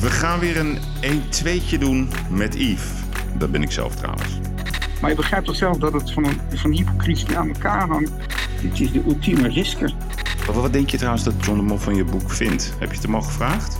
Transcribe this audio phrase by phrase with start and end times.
[0.00, 2.90] We gaan weer een 1-2'tje doen met Yves.
[3.38, 4.38] Dat ben ik zelf trouwens.
[5.00, 8.10] Maar je begrijpt toch zelf dat het van een, van hypocrisie aan elkaar hangt.
[8.62, 9.94] Dit is de ultieme risker.
[10.46, 12.74] Wat, wat denk je trouwens dat John de Mol van je boek vindt?
[12.78, 13.78] Heb je het hem al gevraagd?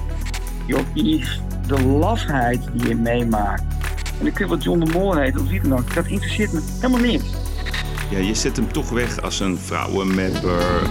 [0.66, 3.62] Joh, Yves, de lafheid die je meemaakt.
[4.20, 5.94] En kun je wat John de Mol heet of wie dan ook.
[5.94, 7.24] Dat interesseert me helemaal niks.
[8.10, 10.82] Ja, je zet hem toch weg als een vrouwenmapper.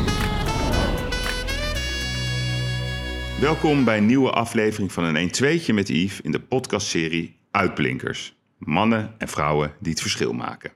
[3.40, 8.36] Welkom bij een nieuwe aflevering van een 1-2'tje met Yves in de podcastserie Uitblinkers.
[8.58, 10.72] Mannen en vrouwen die het verschil maken.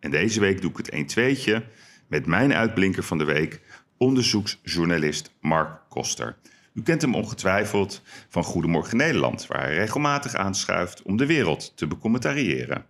[0.00, 1.62] En deze week doe ik het 1-2'tje
[2.06, 3.60] met mijn uitblinker van de week,
[3.96, 6.36] onderzoeksjournalist Mark Koster.
[6.74, 11.86] U kent hem ongetwijfeld van Goedemorgen Nederland, waar hij regelmatig aanschuift om de wereld te
[11.86, 12.84] becommentariëren.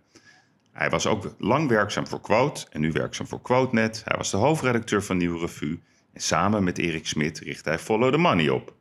[0.71, 4.01] Hij was ook lang werkzaam voor Quote en nu werkzaam voor QuoteNet.
[4.05, 5.79] Hij was de hoofdredacteur van Nieuwe Revue
[6.13, 8.77] en samen met Erik Smit richt hij Follow the Money op.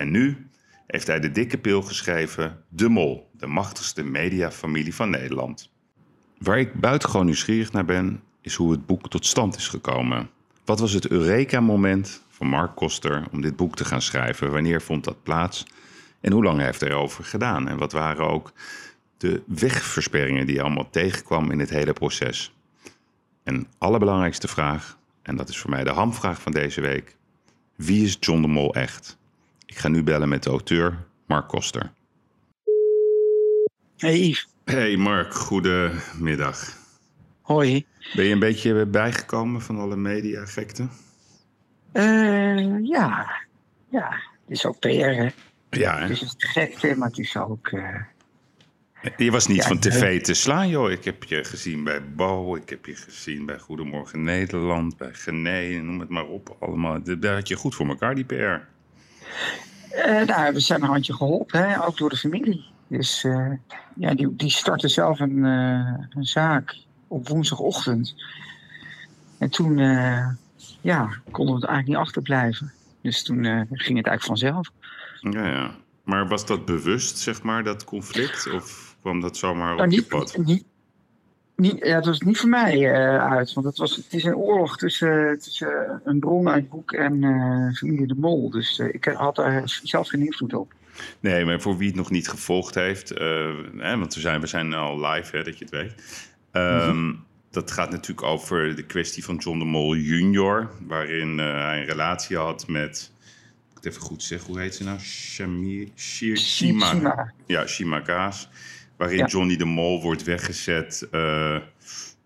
[0.00, 0.46] En nu
[0.86, 5.70] heeft hij de dikke pil geschreven De Mol, de machtigste mediafamilie van Nederland.
[6.38, 10.30] Waar ik buitengewoon nieuwsgierig naar ben, is hoe het boek tot stand is gekomen.
[10.64, 14.50] Wat was het Eureka-moment van Mark Koster om dit boek te gaan schrijven?
[14.50, 15.66] Wanneer vond dat plaats?
[16.20, 17.68] En hoe lang heeft hij erover gedaan?
[17.68, 18.52] En wat waren ook
[19.16, 22.54] de wegversperringen die hij allemaal tegenkwam in het hele proces?
[23.42, 27.16] En allerbelangrijkste vraag, en dat is voor mij de hamvraag van deze week:
[27.76, 29.18] wie is John de Mol echt?
[29.70, 31.92] Ik ga nu bellen met de auteur Mark Koster.
[33.96, 34.36] Hey.
[34.64, 36.76] Hey Mark, goedemiddag.
[37.42, 37.86] Hoi.
[38.14, 40.88] Ben je een beetje bijgekomen van alle media-gekte?
[41.92, 43.30] Eh, ja.
[43.90, 45.28] Ja, het is ook PR, hè.
[45.70, 46.02] Ja, hè?
[46.06, 47.68] Het is gekte, maar het is ook...
[47.68, 48.02] eh,
[49.16, 50.90] Je was niet Ja, van tv te slaan, joh.
[50.90, 55.80] Ik heb je gezien bij Bo, ik heb je gezien bij Goedemorgen Nederland, bij Gené,
[55.80, 56.56] noem het maar op.
[56.60, 57.00] Allemaal.
[57.20, 58.68] Daar had je goed voor elkaar, die PR.
[59.90, 61.86] Eh, nou, we zijn een handje geholpen, hè?
[61.86, 62.64] ook door de familie.
[62.86, 63.52] Dus eh,
[63.96, 66.76] ja, die, die startte zelf een, eh, een zaak
[67.08, 68.14] op woensdagochtend.
[69.38, 69.78] En toen
[70.80, 72.72] ja, konden we het eigenlijk niet achterblijven.
[73.02, 74.70] Dus toen ging het eigenlijk vanzelf.
[75.20, 75.74] Ja, ja.
[76.02, 78.52] Maar was dat bewust, zeg maar, dat conflict?
[78.52, 80.36] Of kwam dat zomaar op Nou, je niet, pad?
[80.36, 80.64] niet,
[81.60, 83.52] niet, ja, het was niet voor mij eh, uit.
[83.52, 87.76] Want het, was, het is een oorlog tussen, tussen een bron uit boek en eh,
[87.76, 88.50] familie De Mol.
[88.50, 90.72] Dus eh, ik had daar zelf geen invloed op.
[91.20, 94.74] Nee, maar voor wie het nog niet gevolgd heeft, hè, want we zijn, we zijn
[94.74, 95.94] al live, hè, dat je het weet.
[96.50, 97.12] Ehm,
[97.50, 102.36] Dat gaat natuurlijk over de kwestie van John de Mol junior, waarin hij een relatie
[102.36, 103.12] had met,
[103.70, 104.98] ik het even goed zeg, hoe heet ze nou?
[104.98, 106.86] Shami, Shir, Shima.
[106.86, 107.32] Shima.
[107.46, 108.48] Ja, Shima Kaas.
[109.00, 109.26] Waarin Ja.
[109.26, 111.56] Johnny de Mol wordt weggezet, eh,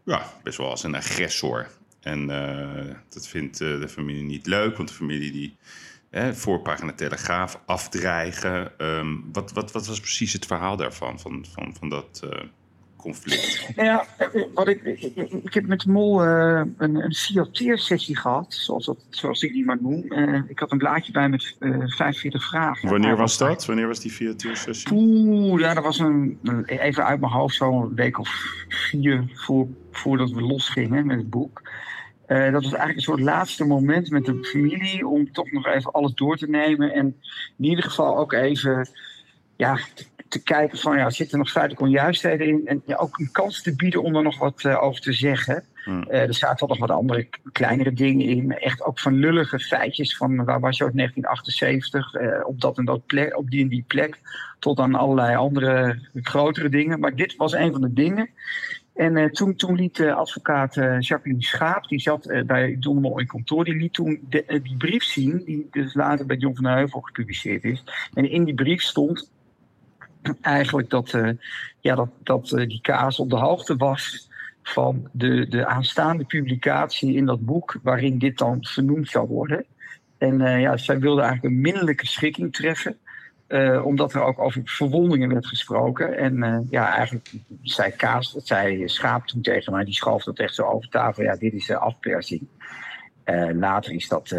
[0.05, 1.71] ja, best wel als een agressor.
[2.01, 5.57] En eh, dat vindt eh, de familie niet leuk, want de familie die
[6.11, 8.79] hè, voorpagina Telegraaf afdreigen.
[8.79, 12.23] Ehm, wat, wat, wat was precies het verhaal daarvan, van, van, van dat
[13.05, 13.77] conflict?
[13.77, 14.83] Nou ja, eh, wat ik,
[15.43, 19.79] ik, heb met Mol eh, een, een fiateersessie gehad, zoals, dat, zoals ik die maar
[19.81, 20.03] noem.
[20.03, 22.89] Eh, ik had een blaadje bij met eh 45 vragen.
[22.89, 23.67] Wanneer Hij was dat?
[23.67, 24.93] Wanneer was die via-sessie?
[24.93, 28.29] Oeh, ja, dat was een, even uit mijn hoofd zo'n week of
[28.69, 31.63] vier voor, voordat we losgingen met het boek.
[32.27, 36.15] Dat was eigenlijk een soort laatste moment met de familie om toch nog even alles
[36.15, 36.93] door te nemen.
[36.93, 37.07] En
[37.59, 38.89] in ieder geval ook even
[39.57, 39.79] ja,
[40.35, 42.67] te, kijken van ja, zitten er nog feitelijke onjuistheden in?
[42.67, 45.65] En ja, ook een kans te bieden om er nog wat eh, over te zeggen.
[45.85, 46.03] Hmm.
[46.03, 48.59] Eh, er zaten wel nog wat andere kleinere dingen in.
[48.59, 52.85] Echt ook van lullige feitjes van waar was je uit 1978 eh, op dat en
[52.85, 54.19] dat plek, op die en die plek.
[54.59, 57.01] Tot aan allerlei andere grotere dingen.
[57.01, 58.31] Maar dit was een van de dingen.
[58.95, 63.65] En toen, toen liet advocaat Jacqueline Schaap, die zat bij Don de Mol in kantoor,
[63.65, 67.65] die liet toen de- die brief zien, die dus later bij John van Heuvel gepubliceerd
[67.65, 67.85] is.
[68.13, 69.33] En in die brief stond
[70.41, 71.29] eigenlijk dat, eh,
[71.81, 74.29] ja, dat, dat eh, die kaas op de hoogte was
[74.63, 79.65] van de, de aanstaande publicatie in dat boek, waarin dit dan vernoemd zou worden.
[80.19, 82.99] En eh, ja, zij wilde eigenlijk een minderlijke schikking treffen.
[83.85, 86.17] omdat er ook over verwondingen werd gesproken.
[86.17, 87.33] En ja, eigenlijk
[87.63, 91.23] zei Kaas, dat zei Schaap toen tegen mij, die schoof dat echt zo over tafel.
[91.23, 92.49] Ja, dit is de afpersing.
[93.53, 94.37] Later is dat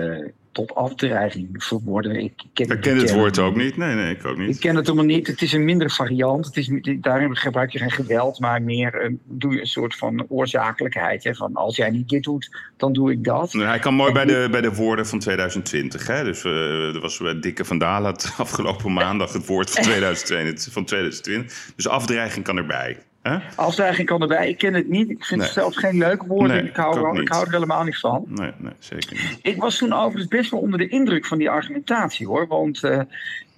[0.56, 2.16] tot afdreiging verworden.
[2.16, 3.78] Ik ken, Ik ken het woord ook niet.
[3.78, 4.60] Nee, nee, ik ook ik niet.
[4.60, 5.28] ken het helemaal niet.
[5.28, 6.46] Het is een mindere variant.
[6.46, 6.70] Het is,
[7.02, 11.24] daarin gebruik je geen geweld, maar meer een, doe je een soort van oorzakelijkheid.
[11.24, 11.36] Hè?
[11.36, 13.54] Van als jij niet dit doet, dan doe ik dat.
[13.54, 16.08] Nee, Hij kan mooi bij de, bij de woorden van 2020.
[16.08, 16.24] Hè?
[16.24, 20.74] Dus eh er was bij Dikke van Dalen afgelopen maandag het woord van 2020.
[20.74, 21.72] Van 2020.
[21.76, 22.98] Dus afdreiging kan erbij.
[23.30, 23.38] Hè?
[23.56, 24.50] Afdreiging kan erbij.
[24.50, 25.10] Ik ken het niet.
[25.10, 25.50] Ik vind Nee.
[25.50, 26.48] het zelf geen leuk woord.
[26.50, 28.24] Nee, en ik hou, er- ik hou er helemaal niet van.
[28.28, 29.40] Nee, nee, zeker niet.
[29.42, 32.48] Ik was toen overigens best wel onder de indruk van die argumentatie hoor.
[32.48, 33.02] Want eh,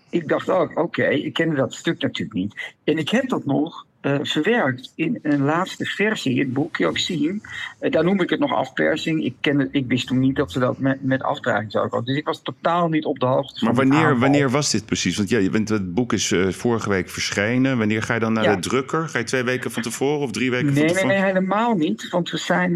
[0.10, 2.74] ik dacht ook, oké, ik kende dat stuk natuurlijk niet.
[2.84, 6.90] En ik heb dat nog uh, verwerkt in een laatste versie, het boek, kun je
[6.90, 7.42] ook zien.
[7.82, 9.24] Uh, daar noem ik het nog afpersing.
[9.24, 12.08] Ik, kende, ik wist toen niet dat ze dat met, met afdraging zouden komen.
[12.08, 15.18] Dus ik was totaal niet op de hoogte maar wanneer, wanneer was dit precies?
[15.18, 17.78] Want ja, bent, het boek is uh, vorige week verschenen.
[17.78, 18.56] Wanneer ga je dan naar ja.
[18.56, 19.10] de drukker?
[19.10, 21.08] Ga je twee weken van tevoren of drie weken nee, van tevoren?
[21.08, 22.10] Nee, nee, helemaal niet.
[22.10, 22.74] Want we zijn...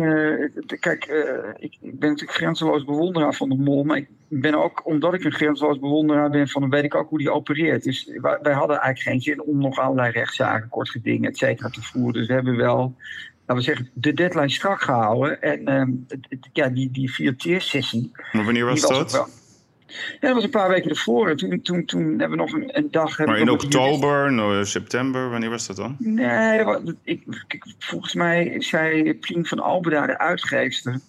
[0.79, 1.06] kijk,
[1.57, 3.83] ik, ik, ben natuurlijk grenzeloos bewonderaar van de mol.
[3.83, 4.07] Maar ik
[4.39, 7.83] ben ook, omdat ik een grenzeloos bewonderaar ben van weet ik ook hoe die opereert.
[7.83, 11.81] Dus wij, hadden eigenlijk geen zin om nog allerlei rechtszaken, kort gedingen, et cetera, te
[11.81, 12.13] voeren.
[12.13, 12.95] Dus we hebben wel,
[13.45, 15.42] laten we zeggen, de deadline strak gehouden.
[15.42, 16.07] En um,
[16.54, 18.12] ja, die, die sessie.
[18.31, 19.12] Maar wanneer was dat?
[19.12, 19.28] Wel,
[19.88, 21.30] ja, dat was een paar weken ervoor.
[21.30, 23.18] En toen, toen, toen hebben we nog een, een dag...
[23.18, 25.95] Maar in oktober, no, september, wanneer was dat dan?
[26.00, 26.66] Nee,
[27.04, 31.00] ik, ik, volgens mij zei Plien van Albeda, de uitgeefster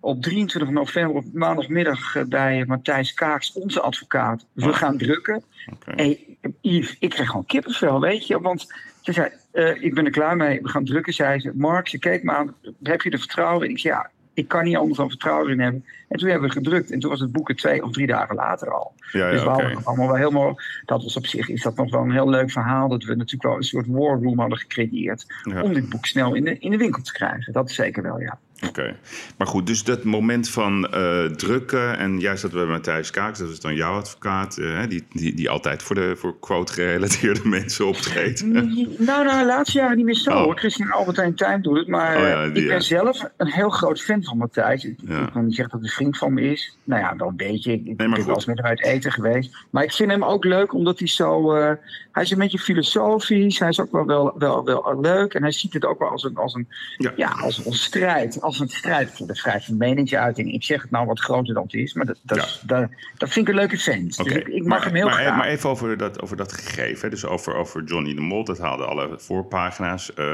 [0.00, 4.46] op 23 november op maandagmiddag eh, bij Matthijs Kaaks, onze advocaat.
[4.52, 4.74] We oh.
[4.74, 5.42] gaan drukken.
[5.72, 5.94] Okay.
[5.94, 8.40] Hey, Yves, ik kreeg gewoon kippenvel, weet je.
[8.40, 8.66] Want
[9.00, 11.52] ze zei, uh, ik ben er klaar mee, we gaan drukken, zei ze.
[11.54, 13.70] Mark, ze keek me aan, heb je er vertrouwen in?
[13.70, 15.84] Ik zei, ja, ik kan niet anders dan vertrouwen in hebben.
[16.08, 16.90] En toen hebben we gedrukt.
[16.90, 18.94] En toen was het boek er twee of drie dagen later al.
[19.12, 19.64] Ja, ja, dus we okay.
[19.64, 20.60] hadden allemaal wel helemaal...
[20.84, 22.88] Dat was op zich is dat nog wel een heel leuk verhaal.
[22.88, 25.26] Dat we natuurlijk wel een soort war room hadden gecreëerd.
[25.42, 25.62] Ja.
[25.62, 27.52] Om dit boek snel in de, in de winkel te krijgen.
[27.52, 28.38] Dat is zeker wel, ja.
[28.66, 28.96] Oké, okay.
[29.36, 33.50] maar goed, dus dat moment van uh, drukken en jij zat bij Matthijs Kaaks, dat
[33.50, 38.44] is dan jouw advocaat, uh, die, die, die altijd voor de voor quote-gerelateerde mensen optreedt.
[38.44, 40.42] nou, nou, de laatste jaren niet meer zo oh.
[40.42, 40.58] hoor.
[40.58, 42.80] Christian Albertijn Tuin doet het, maar oh, ja, die, ik ben ja.
[42.80, 44.82] zelf een heel groot fan van Matthijs.
[44.82, 45.22] Ja.
[45.22, 46.76] Ik kan niet zeggen dat hij een vriend van me is.
[46.84, 47.72] Nou ja, wel een beetje.
[47.72, 49.56] Ik nee, ben wel eens met hem uit eten geweest.
[49.70, 51.56] Maar ik vind hem ook leuk omdat hij zo.
[51.56, 51.72] Uh,
[52.12, 53.58] hij is een beetje filosofisch.
[53.58, 55.34] Hij is ook wel, wel, wel, wel leuk.
[55.34, 57.12] En hij ziet het ook wel als een, als een, ja.
[57.16, 58.40] ja als een strijd.
[58.50, 60.52] Als een strijd voor de vrijheid van meningsuiting.
[60.52, 61.94] Ik zeg het nou wat groter dan het is.
[61.94, 62.66] Maar dat, dat, ja.
[62.66, 63.78] dat, dat vind ik een leuke.
[63.80, 64.04] Okay.
[64.04, 65.36] Dus ik, ik mag maar, hem heel maar, graag.
[65.36, 67.10] Maar even over dat, over dat gegeven.
[67.10, 68.44] Dus over, over Johnny de Mol.
[68.44, 70.10] Dat haalden alle voorpagina's.
[70.16, 70.32] Uh,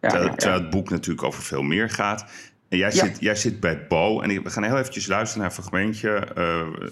[0.00, 2.26] terwijl, het boek natuurlijk over veel meer gaat.
[2.68, 4.20] En jij, zit, jij zit bij Bo.
[4.20, 6.28] En we gaan heel eventjes luisteren naar een fragmentje.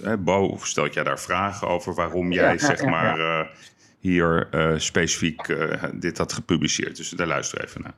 [0.04, 3.40] Uh, Bo stelt jij daar vragen over waarom jij, zeg maar, uh,
[4.00, 5.56] hier specifiek
[5.94, 6.96] dit had gepubliceerd.
[6.96, 7.94] Dus daar luister even naar.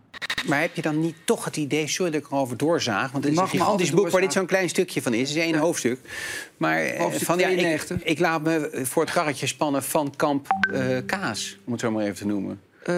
[0.46, 3.10] Maar heb je dan niet toch het idee, sorry dat ik erover doorzaag...
[3.10, 5.28] want het is een gigantisch boek waar dit zo'n klein stukje van is.
[5.28, 5.98] Het is één hoofdstuk.
[6.56, 10.46] Maar hoofdstuk van, ja, ik, ik, laat me voor het karretje spannen van kamp
[11.06, 12.60] Kaas, om het zo maar even te noemen.
[12.86, 12.96] Uh,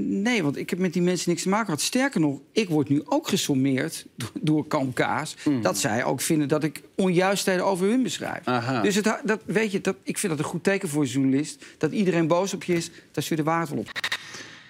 [0.00, 1.80] nee, want ik heb met die mensen niks te maken gehad.
[1.80, 4.06] Sterker nog, ik word nu ook gesommeerd
[4.40, 5.36] door Kamp Kaas...
[5.44, 5.62] Mm.
[5.62, 8.44] dat zij ook vinden dat ik onjuistheden over hun beschrijf.
[8.44, 8.82] Aha.
[8.82, 11.64] Dus het, dat, weet je, dat, ik vind dat een goed teken voor een journalist.
[11.78, 13.88] Dat iedereen boos op je is, daar zit de waard wel op.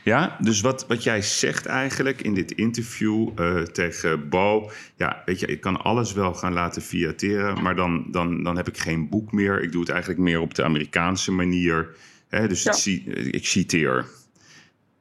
[0.04, 4.70] Ja, dus wat, wat jij zegt eigenlijk in dit interview uh, tegen Bo...
[4.96, 7.62] ja, weet je, ik kan alles wel gaan laten fiateren...
[7.62, 9.62] maar dan, dan, dan heb ik geen boek meer.
[9.62, 11.96] Ik doe het eigenlijk meer op de Amerikaanse manier.
[12.28, 12.92] Hè, dus ja.
[12.92, 14.06] ik, ik citeer...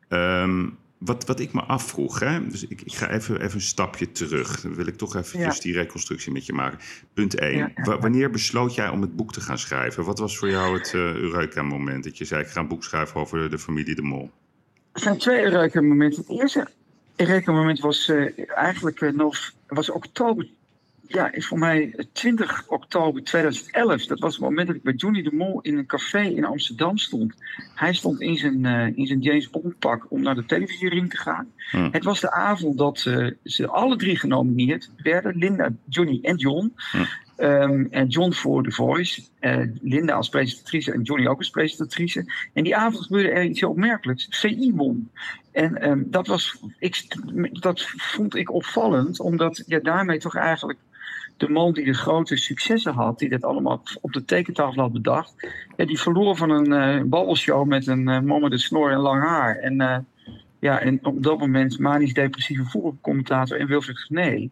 [0.09, 2.47] Um, wat, wat ik me afvroeg, hè?
[2.47, 4.61] dus ik, ik ga even, even een stapje terug.
[4.61, 5.55] Dan wil ik toch even ja.
[5.59, 6.79] die reconstructie met je maken.
[7.13, 7.57] Punt 1.
[7.57, 10.03] Ja, ja, wanneer besloot jij om het boek te gaan schrijven?
[10.03, 12.03] Wat was voor jou het uh, Eureka-moment?
[12.03, 14.31] Dat je zei, ik ga een boek schrijven over de familie De Mol.
[14.91, 16.23] Er zijn twee Eureka-momenten.
[16.27, 16.67] Het eerste
[17.15, 20.47] Eureka-moment was uh, eigenlijk uh, nog was oktober
[21.11, 24.05] ja, is voor mij 20 oktober 2011.
[24.05, 26.97] Dat was het moment dat ik bij Johnny de Mol in een café in Amsterdam
[26.97, 27.33] stond.
[27.75, 31.17] Hij stond in zijn, uh, in zijn James Bond pak om naar de televisiering te
[31.17, 31.51] gaan.
[31.71, 31.89] Hm.
[31.91, 32.99] Het was de avond dat
[33.43, 35.37] ze alle drie genomineerd werden.
[35.37, 36.73] Linda, Johnny en John.
[36.91, 37.03] Hm.
[37.37, 39.21] Um, en John voor The Voice.
[39.39, 42.33] Uh, Linda als presentatrice en Johnny ook als presentatrice.
[42.53, 44.27] En die avond gebeurde er iets heel opmerkelijks.
[44.29, 45.09] VI won.
[45.51, 47.15] En um, dat, was, ik,
[47.61, 50.79] dat vond ik opvallend, omdat ja, daarmee toch eigenlijk
[51.37, 55.47] de man die de grote successen had, die dit allemaal op de tekentafel had bedacht,
[55.77, 58.99] ja, die verloor van een uh, babbelshow met een uh, man met een snor en
[58.99, 59.55] lang haar.
[59.55, 60.05] En,
[60.61, 64.49] ja, en op dat moment manisch depressieve voetbalcommentator en Wilfried Gené.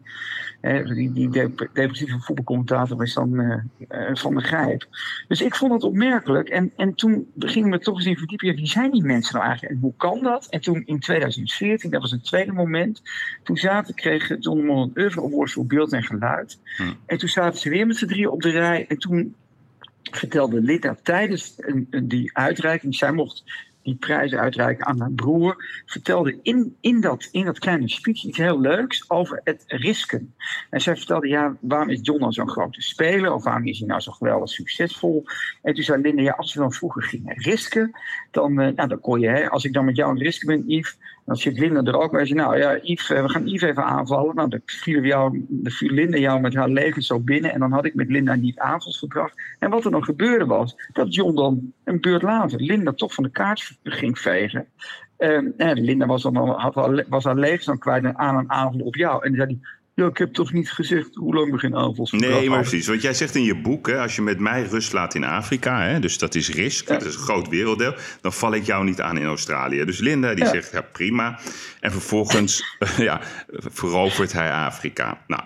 [0.94, 1.28] die, die
[1.72, 3.62] depressieve voetbalcommentator was dan
[4.12, 4.86] Van de Grijp.
[5.28, 6.48] Dus ik vond het opmerkelijk.
[6.48, 8.54] En, en toen gingen we toch eens in verdiepen.
[8.54, 9.76] Wie zijn die mensen nou eigenlijk?
[9.76, 10.46] En hoe kan dat?
[10.46, 13.02] En toen in 2014, dat was een tweede moment.
[13.42, 16.58] Toen zaten, kreeg John de Mol een Oeuvre Award voor beeld en geluid.
[16.76, 16.96] Hmm.
[17.06, 18.86] En toen zaten ze weer met z'n drieën op de rij.
[18.88, 19.34] En toen
[20.02, 21.56] vertelde Linda tijdens
[22.02, 23.44] die uitreiking, zij mocht
[23.82, 28.38] die prijzen uitreiken aan haar broer, vertelde in, in, dat, in dat kleine speech iets
[28.38, 30.34] heel leuks over het risken.
[30.70, 33.32] En zij vertelde, ja, waarom is John dan zo'n grote speler?
[33.32, 35.24] Of waarom is hij nou zo geweldig succesvol?
[35.62, 37.90] En toen zei Linda, ja, als we dan vroeger gingen risken,
[38.30, 40.46] dan, uh, nou, dan kon je, hè, als ik dan met jou aan het risken
[40.46, 40.98] ben, Yves,
[41.30, 42.26] Dan zit Linda er ook bij.
[42.26, 44.34] Ze, nou ja, Yves, we gaan Yves even aanvallen.
[44.34, 45.46] Nou, dan viel, jou,
[45.78, 47.52] Linda jou met haar leger zo binnen.
[47.52, 49.32] En dan had ik met Linda niet aanvalsverdrag.
[49.58, 53.24] En wat er dan gebeurde was, dat John dan een beurt later Linda toch van
[53.24, 54.66] de kaart ging vegen.
[55.18, 55.40] Uh,
[55.74, 59.24] Linda was, dan, had al, was haar dan kwijt aan een aanval op jou.
[59.24, 59.68] En dan zei hij,
[60.00, 62.86] ja, ik heb toch niet gezegd hoe lang we geen Nee, maar precies.
[62.86, 65.82] Want jij zegt in je boek, hè, als je met mij rust laat in Afrika,
[65.82, 69.00] hè, dus dat is risk, dat is een groot werelddeel, dan val ik jou niet
[69.00, 69.84] aan in Australië.
[69.84, 71.38] Dus Linda die zegt, ja prima.
[71.80, 75.18] En vervolgens ja, verovert hij Afrika.
[75.26, 75.42] Nou,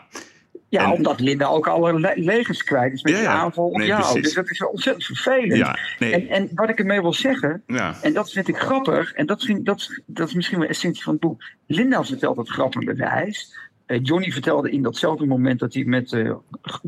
[0.68, 4.20] ja, omdat Linda ook alle le legers kwijt is met ja, die aanval op jou.
[4.20, 5.56] Dus dat is ontzettend vervelend.
[5.56, 6.12] Ja, nee.
[6.12, 7.62] en, en wat ik ermee wil zeggen,
[8.00, 11.12] en dat vind ik grappig, en dat, vind, dat, dat is misschien wel essentie van
[11.12, 11.42] het boek.
[11.66, 13.54] Linda vertelt het grappige bewijs.
[13.54, 16.35] Eh, Johnny vertelde in datzelfde moment dat hij met uh,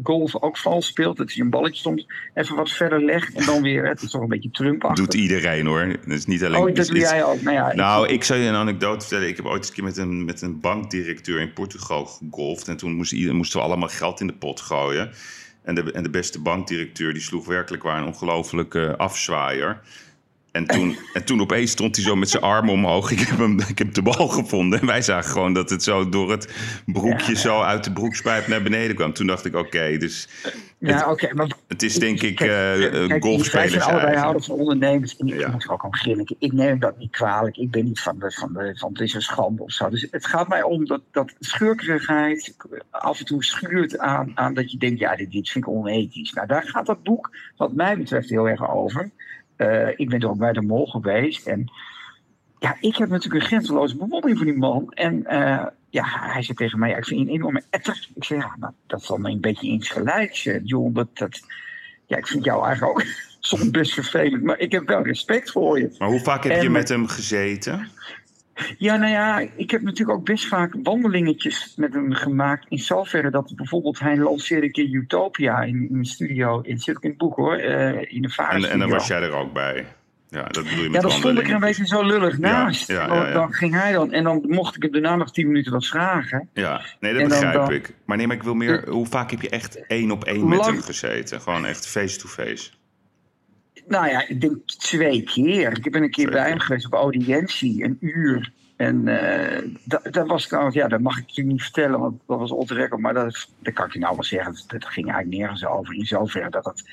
[0.03, 1.17] golf ook vals speelt.
[1.17, 3.89] Dat hij een balletje soms even wat verder legt en dan weer.
[3.89, 5.87] Het is toch een beetje trump Doet iedereen hoor.
[5.87, 6.61] Dat is niet alleen.
[6.61, 7.43] Oh, dat doe jij ook.
[7.43, 9.29] Nou, ja, nou ik, zou je een anekdote vertellen.
[9.29, 12.69] Ik heb ooit eens een keer met een, met een bankdirecteur in Portugal gegolfd.
[12.69, 15.11] En toen moest moesten we allemaal geld in de pot gooien.
[15.63, 19.81] En de, en de beste bankdirecteur die sloeg werkelijk waar een ongelofelijke afzwaaier.
[20.57, 23.11] En toen, en toen opeens stond hij zo met zijn armen omhoog.
[23.11, 24.81] Ik heb, hem, ik heb de bal gevonden.
[24.81, 26.55] En wij zagen gewoon dat het zo door het
[26.87, 29.13] broekje zo uit de broekspijp naar beneden kwam.
[29.13, 30.29] Toen dacht ik, oké, dus...
[30.79, 31.35] Ja, oké.
[31.35, 32.51] maar het is denk ik uh,
[33.21, 35.17] golfspelers Wij zijn allebei houders van ondernemers.
[35.17, 35.51] En ik ja.
[35.51, 36.37] moet ook aan grinniken.
[36.39, 37.57] Ik neem dat niet kwalijk.
[37.57, 39.89] Ik ben niet van, de, van, de, van het is een schande of zo.
[39.89, 42.57] Dus het gaat mij om dat, dat schurkerigheid
[42.91, 44.99] af en toe schuurt aan, aan dat je denkt...
[44.99, 46.33] Ja, dit, dit vind ik onethisch.
[46.33, 49.11] Nou, daar gaat dat boek wat mij betreft heel erg over.
[49.57, 51.47] Uh, ik ben er ook bij de mol geweest.
[51.47, 51.71] En
[52.59, 54.93] ja, ik heb natuurlijk een grenzeloze bewondering voor die man.
[54.93, 58.09] En uh, ja, hij zei tegen mij, ja, ik vind je een enorme etter.
[58.15, 60.45] Ik zei, ja, nou, dat is dan een beetje iets gelijks.
[60.45, 61.41] Uh, John, dat, dat,
[62.07, 63.07] ja, ik vind jou eigenlijk ook
[63.41, 64.43] soms best vervelend.
[64.43, 65.95] Maar ik heb wel respect voor je.
[65.99, 67.89] Maar hoe vaak heb je met hem gezeten?
[68.79, 72.67] Ja, nou ja, ik heb natuurlijk ook best vaak wandelingetjes met hem gemaakt.
[72.69, 76.61] In zoverre dat bijvoorbeeld hij lanceerde een keer Utopia in, in studio.
[76.61, 78.65] In zit in het boek hoor, uh, in de vaart.
[78.65, 79.87] En, en dan was jij er ook bij.
[80.29, 82.89] Ja, dat bedoel je met Ja, dan stond ik er een beetje zo lullig naast.
[82.89, 84.13] Ja, ja, dan ging hij dan.
[84.13, 86.49] En dan mocht ik hem daarna nog tien minuten wat vragen.
[86.53, 87.95] Ja, nee, dat begrijp ik.
[88.05, 88.89] Maar nee, maar ik wil meer...
[88.89, 91.41] Hoe vaak heb je echt één op één met hem gezeten?
[91.41, 92.47] Gewoon echt face-to-face?
[92.47, 92.71] -face?
[93.89, 95.79] Nou ja, ik denk twee keer.
[95.85, 98.53] Ik ben een keer bij hem geweest op audiëntie, een uur.
[98.77, 102.51] En uh, dat, dat, was trouwens, ja, dat mag ik je niet vertellen, want dat
[102.51, 103.01] was record.
[103.01, 104.55] Maar dat, dat kan ik je nou wel zeggen.
[104.55, 105.95] Dat, dat ging eigenlijk nergens over.
[105.95, 106.85] In zoverre dat het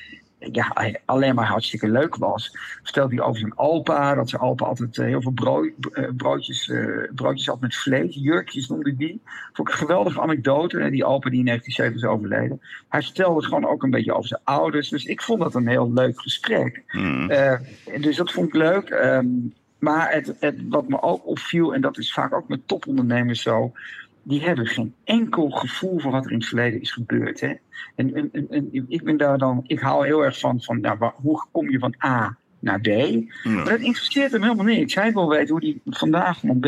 [0.52, 2.56] ja, alleen maar hartstikke leuk was.
[2.82, 6.72] Vertelde hij over zijn opa, dat zijn opa altijd uh, heel veel brood, uh, broodjes,
[7.14, 9.20] broodjes had met vlees, jurkjes noemde die.
[9.52, 10.90] Vond ik een geweldige anekdote.
[10.90, 12.60] Die opa die in 1970 is overleden.
[12.88, 14.88] Hij vertelde gewoon ook een beetje over zijn ouders.
[14.88, 16.82] Dus ik vond dat een heel leuk gesprek.
[16.92, 17.28] Mm.
[18.00, 18.90] dus dat vond ik leuk.
[18.90, 23.42] Um, maar het, het, wat me ook opviel, en dat is vaak ook met topondernemers
[23.42, 23.72] zo,
[24.24, 27.40] die hebben geen enkel gevoel voor wat er in het verleden is gebeurd.
[27.40, 27.52] Hè?
[27.94, 31.46] En, en, en, ik ben daar dan, ik hou heel erg van, van nou, hoe
[31.52, 32.86] kom je van A naar B?
[33.44, 34.94] Maar dat interesseert hem helemaal niks.
[34.94, 36.66] Hij wil weten hoe hij vandaag van B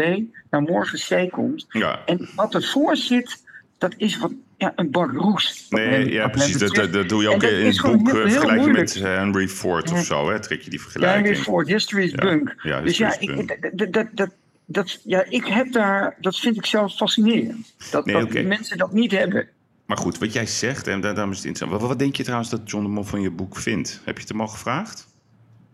[0.50, 1.66] naar morgen C komt.
[1.68, 2.02] Ja.
[2.06, 3.44] En wat ervoor zit,
[3.78, 5.72] dat is wat ja, een bak roest.
[5.72, 6.58] Nee, ja, precies.
[6.58, 8.12] Dat, dat, doe je ook in het boek.
[8.12, 10.40] Heel, vergelijk je met Henry Ford of zo, hè?
[10.40, 11.26] Trek je die vergelijking.
[11.26, 12.54] Henry Ford, History is Bunk.
[12.62, 13.58] Ja, dus ja, ik,
[13.92, 14.30] dat, dat,
[14.66, 17.75] dat, ja, ik heb daar, dat vind ik zelf fascinerend.
[17.90, 19.49] Dat, nee, dat mensen dat niet hebben.
[19.87, 21.80] Maar goed, wat jij zegt, en daarom is het interessant.
[21.80, 24.00] Wat, wat denk je trouwens dat John de Mol van je boek vindt?
[24.04, 25.06] Heb je het hem al gevraagd?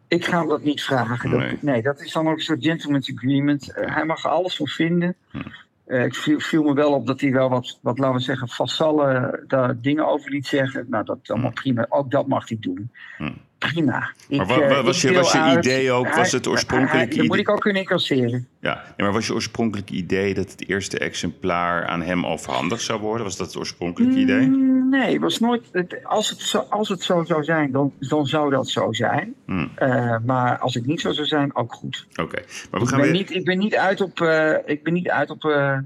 [0.09, 1.31] Ik ga hem dat niet vragen.
[1.31, 3.69] Nee, dat, nee, dat is dan ook een soort gentleman's agreement.
[3.69, 5.15] Uh, hij mag er alles van vinden.
[5.31, 5.39] Hm.
[5.87, 8.49] Uh, ik viel, viel, me wel op dat hij wel wat, wat laten we zeggen,
[8.49, 10.87] vasallen daar dingen over liet zeggen.
[10.89, 11.87] Nou, dat allemaal prima.
[11.89, 12.91] Ook dat mag hij doen.
[13.17, 13.33] Hm.
[13.59, 14.13] Prima.
[14.29, 17.19] Maar ik, uh, was, je, was je idee ook, was het oorspronkelijk idee?
[17.19, 18.49] Dat moet ik ook kunnen incasseren.
[18.61, 23.25] Ja, maar was je oorspronkelijk idee dat het eerste exemplaar aan hem overhandigd zou worden?
[23.25, 24.72] Was dat het oorspronkelijke idee?
[24.93, 25.63] Nee, was nooit,
[26.03, 29.35] als, het zo, als het zo zou zijn, dan, dan zou dat zo zijn.
[29.47, 29.71] Hmm.
[29.79, 32.07] Uh, maar als het niet zo zou zijn, ook goed.
[32.17, 32.43] Oké.
[32.71, 33.13] Maar we gaan ik, ben weer...
[33.13, 34.21] niet, ik ben niet uit op...
[34.21, 35.79] Uh, ik ben niet uit op uh,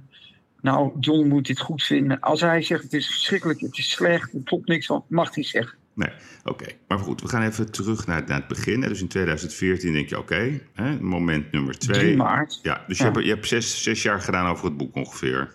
[0.61, 2.21] nou, John moet dit goed vinden.
[2.21, 5.45] Als hij zegt het is verschrikkelijk, het is slecht, er klopt niks van, mag hij
[5.45, 5.79] zeggen.
[5.95, 6.11] Nee,
[6.45, 6.67] oké.
[6.89, 8.81] Maar goed, we gaan even terug naar, naar het begin.
[8.81, 10.61] Dus in 2014 denk je, oké,
[11.01, 11.99] moment nummer twee.
[11.99, 12.59] 3 maart.
[12.63, 15.55] Ja, dus Je, hebt, je hebt zes, zes jaar gedaan over het boek ongeveer.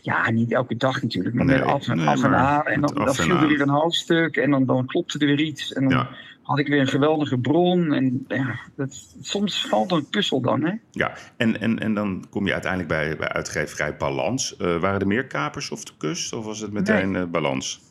[0.00, 2.66] Ja, niet elke dag natuurlijk, maar nee, met af en, af en aan.
[2.66, 5.72] En dan, dan viel er weer een hoofdstuk en dan, dan klopte er weer iets.
[5.72, 6.06] En dan
[6.42, 7.92] had ik weer een geweldige bron.
[7.92, 10.72] En ja, dat, soms valt een puzzel dan, hè?
[10.90, 14.56] Ja, en, en, en dan kom je uiteindelijk bij, bij uitgeverij Balans.
[14.60, 17.22] Uh, waren er meer kapers of de kust, of was het meteen nee.
[17.22, 17.82] uh, balans?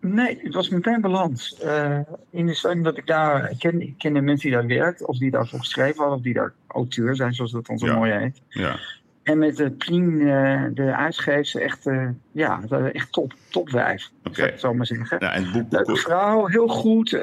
[0.00, 1.60] Nee, het was meteen balans.
[1.64, 1.98] Uh,
[2.30, 3.50] in de zin dat ik daar...
[3.50, 6.16] Ik ken, ik ken de mensen die daar werkt, of die daarvoor geschreven hadden...
[6.16, 8.40] of die daar auteur zijn, zoals dat dan zo mooi heet.
[8.48, 8.78] Ja.
[9.24, 12.60] En met de Plien, uh, de uitgeefster, echt, uh, ja,
[12.92, 14.10] echt top, top wijf.
[14.24, 14.40] Oké.
[14.40, 14.58] Okay.
[14.58, 15.16] Zou maar zeggen.
[15.20, 15.72] Ja, en boek...
[15.72, 17.18] Leuke vrouw, heel goed.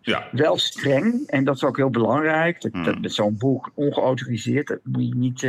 [0.00, 0.28] ja.
[0.32, 1.26] Wel streng.
[1.26, 2.60] En dat is ook heel belangrijk.
[2.60, 2.84] Dat, Hmm.
[2.84, 5.42] dat met zo'n boek, ongeautoriseerd, dat moet je niet...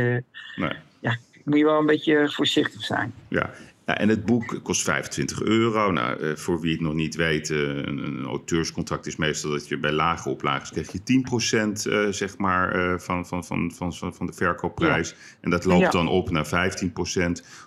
[0.56, 0.72] nee.
[1.00, 3.14] Ja, moet je wel een beetje voorzichtig zijn.
[3.28, 3.50] Ja,
[3.86, 5.90] ja, en het boek kost 25 euro.
[5.90, 9.68] Nou, uh, voor wie het nog niet weet, uh, een, een, auteurscontract is meestal dat
[9.68, 11.22] je bij lage oplages krijg je
[11.86, 15.10] 10% uh, zeg maar, van, van, van, van, van de verkoopprijs.
[15.10, 15.16] Ja.
[15.40, 15.90] En dat loopt ja.
[15.90, 16.48] dan op naar 15%.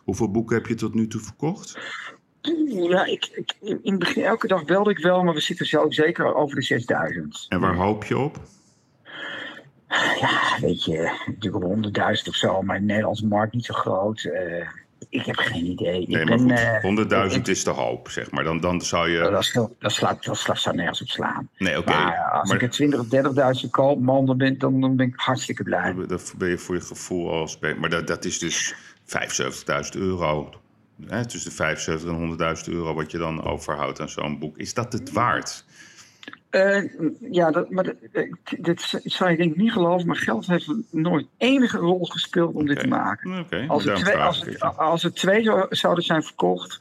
[0.04, 1.80] Hoeveel boeken heb je tot nu toe verkocht?
[2.66, 5.90] Ja, ik, ik, in het begin, elke dag belde ik wel, maar we zitten zo
[5.90, 7.46] zeker over de 6000.
[7.50, 8.40] En waar hoop je op?
[10.20, 14.24] Ja, weet je, natuurlijk op 100.000 of zo, maar de Nederlandse markt niet zo groot.
[14.24, 14.68] Uh,
[15.10, 16.08] ik heb geen idee.
[16.08, 18.44] Nee, ik maar goed, uh, 100.000 is de hoop, zeg maar.
[18.44, 19.20] Dan, dan zou je...
[19.20, 21.50] Dat, dat, dat, slaat, dat slaat zou nergens op slaan.
[21.58, 21.89] Nee, oké.
[21.89, 22.04] Okay.
[22.04, 22.58] Maar als maar...
[22.58, 23.06] ik er 20 of
[23.63, 25.94] 30.000 koop, man, dan ben, dan, dan ben ik hartstikke blij.
[26.08, 27.60] Dan ben je voor je gevoel als...
[27.80, 28.80] Maar dat, dat is dus 75.000
[29.92, 30.50] euro.
[31.08, 34.58] Hè, tussen de 75 en 100.000 euro wat je dan overhoudt aan zo'n boek.
[34.58, 35.66] Is dat het waard?
[36.52, 36.84] Uh,
[37.32, 37.96] ja, dat, maar dat,
[38.60, 42.62] dit zou je denk ik niet geloven, maar geld heeft nooit enige rol gespeeld om
[42.62, 42.74] okay.
[42.74, 43.40] dit te maken.
[43.40, 43.68] Okay.
[43.68, 46.78] Als, er twee, als, het, als er twee zou, zouden zijn verkocht,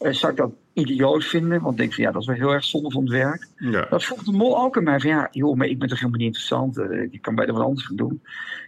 [0.00, 1.60] uh, zou ik dat idioot vinden.
[1.60, 3.48] Want ik denk van ja, dat is wel heel erg zonde van het werk.
[3.56, 3.86] Ja.
[3.90, 6.18] Dat vroeg de mol ook aan mij van ja, joh, maar ik ben toch helemaal
[6.18, 6.78] niet interessant.
[6.78, 8.22] Uh, je kan bij wat anders gaan doen.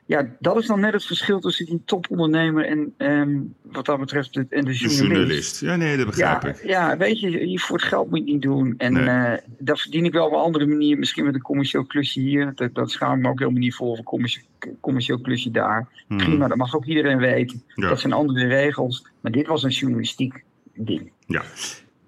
[0.07, 4.35] Ja, dat is dan net het verschil tussen die topondernemer en um, wat dat betreft
[4.35, 4.99] de, en de journalist.
[4.99, 5.61] De journalist.
[5.61, 6.65] Ja, nee, dat begrijp ja, ik.
[6.65, 8.75] Ja, weet je, je voor het geld moet je niet doen.
[8.79, 9.05] En Nee.
[9.05, 10.99] uh, dat verdien ik wel op een andere manier.
[10.99, 12.53] Misschien met een commercieel klusje hier.
[12.55, 13.89] Dat, dat schaam ik me ook helemaal niet voor.
[13.89, 14.45] Of een commercieel,
[14.81, 15.89] commercieel klusje daar.
[16.07, 16.17] Hmm.
[16.17, 17.63] Prima, dat mag ook iedereen weten.
[17.75, 17.89] Ja.
[17.89, 19.07] Dat zijn andere regels.
[19.21, 20.45] Maar dit was een journalistiek
[20.75, 21.11] ding.
[21.27, 21.43] Ja.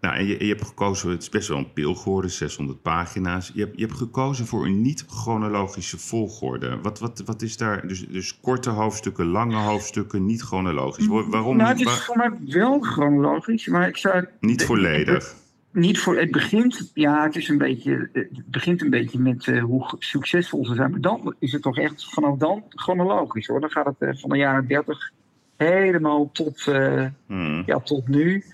[0.01, 3.51] Nou, en je, je hebt gekozen, het is best wel een pil geworden, 600 pagina's.
[3.55, 6.79] Je hebt, je hebt gekozen voor een niet-chronologische volgorde.
[6.83, 11.07] Wat, wat, wat is daar, dus, dus korte hoofdstukken, lange hoofdstukken, niet chronologisch.
[11.07, 13.67] Wa- Waarom nou, het is Waar- voor mij wel chronologisch.
[13.67, 15.35] Maar ik zou niet volledig.
[15.73, 16.19] niet voor.
[16.19, 18.09] Het begint, ja, het is een beetje.
[18.13, 20.91] Het begint een beetje met uh, hoe succesvol ze zijn.
[20.91, 23.61] Maar dan is het toch echt vanaf dan chronologisch hoor.
[23.61, 25.11] Dan gaat het uh, van de jaren 30
[25.57, 27.63] helemaal tot, uh, Hmm.
[27.67, 28.45] ja, tot nu.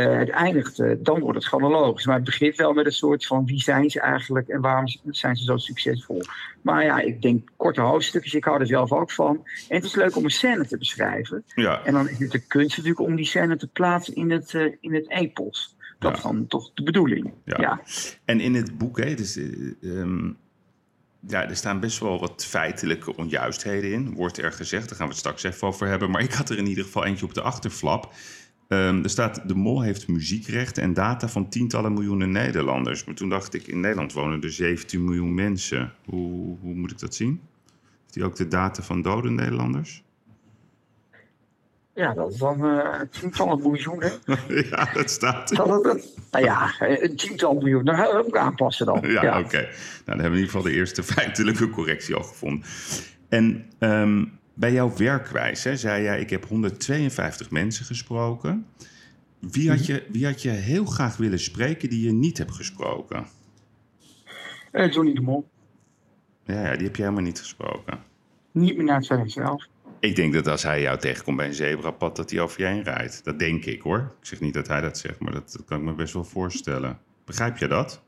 [0.00, 2.06] Het eindigt, dan wordt het chronologisch.
[2.06, 5.36] Maar het begint wel met een soort van wie zijn ze eigenlijk en waarom zijn
[5.36, 6.22] ze zo succesvol.
[6.62, 9.36] Maar ja, ik denk korte hoofdstukjes, ik hou er zelf ook van.
[9.68, 11.44] En het is leuk om een scène te beschrijven.
[11.54, 11.84] Ja.
[11.84, 14.94] En dan is het de kunst natuurlijk om die scène te plaatsen in het, in
[14.94, 15.76] het epos.
[15.98, 16.16] Dat Ja.
[16.16, 17.32] is dan toch de bedoeling.
[17.44, 17.56] Ja.
[17.60, 17.80] Ja.
[18.24, 19.44] En in het boek, hè, dus, eh,
[19.82, 20.30] ehm,
[21.28, 24.88] ja, er staan best wel wat feitelijke onjuistheden in, wordt er gezegd.
[24.88, 26.10] Daar gaan we het straks even over hebben.
[26.10, 28.12] Maar ik had er in ieder geval eentje op de achterflap.
[28.68, 33.04] Ehm, er staat, de mol heeft muziekrechten en data van tientallen miljoenen Nederlanders.
[33.04, 35.92] Maar toen dacht ik, in Nederland wonen er 17 miljoen mensen.
[36.04, 37.40] Hoe, hoe moet ik dat zien?
[38.02, 40.02] Heeft hij ook de data van dode Nederlanders?
[41.94, 44.12] Ja, dat is dan uh, tientallen miljoenen.
[44.70, 45.56] ja, dat staat er.
[45.56, 47.84] Dat, dat, nou ja, een tiental miljoen.
[47.84, 49.00] Dan gaan we ook aanpassen dan.
[49.10, 49.38] Ja, Ja.
[49.38, 49.60] oké.
[49.60, 49.68] Nou,
[50.04, 52.66] dan hebben we in ieder geval de eerste feitelijke correctie al gevonden.
[53.28, 54.24] En ehm,
[54.54, 58.66] bij jouw werkwijze zei jij, ik heb 152 mensen gesproken.
[59.38, 63.26] Wie had, je, wie had je heel graag willen spreken die je niet hebt gesproken?
[64.70, 65.48] Eh, Johnny de Mol.
[66.44, 67.98] Ja, ja, die heb je helemaal niet gesproken.
[68.52, 69.66] Niet meer naar het zelf.
[70.00, 72.82] Ik denk dat als hij jou tegenkomt bij een zebrapad, dat hij over je heen
[72.82, 73.24] rijdt.
[73.24, 74.14] Dat denk ik hoor.
[74.20, 76.24] Ik zeg niet dat hij dat zegt, maar dat, dat kan ik me best wel
[76.24, 76.98] voorstellen.
[77.24, 78.02] Begrijp je dat?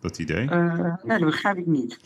[0.00, 0.48] Dat idee?
[0.48, 1.98] Eh, nee, dat begrijp ik niet.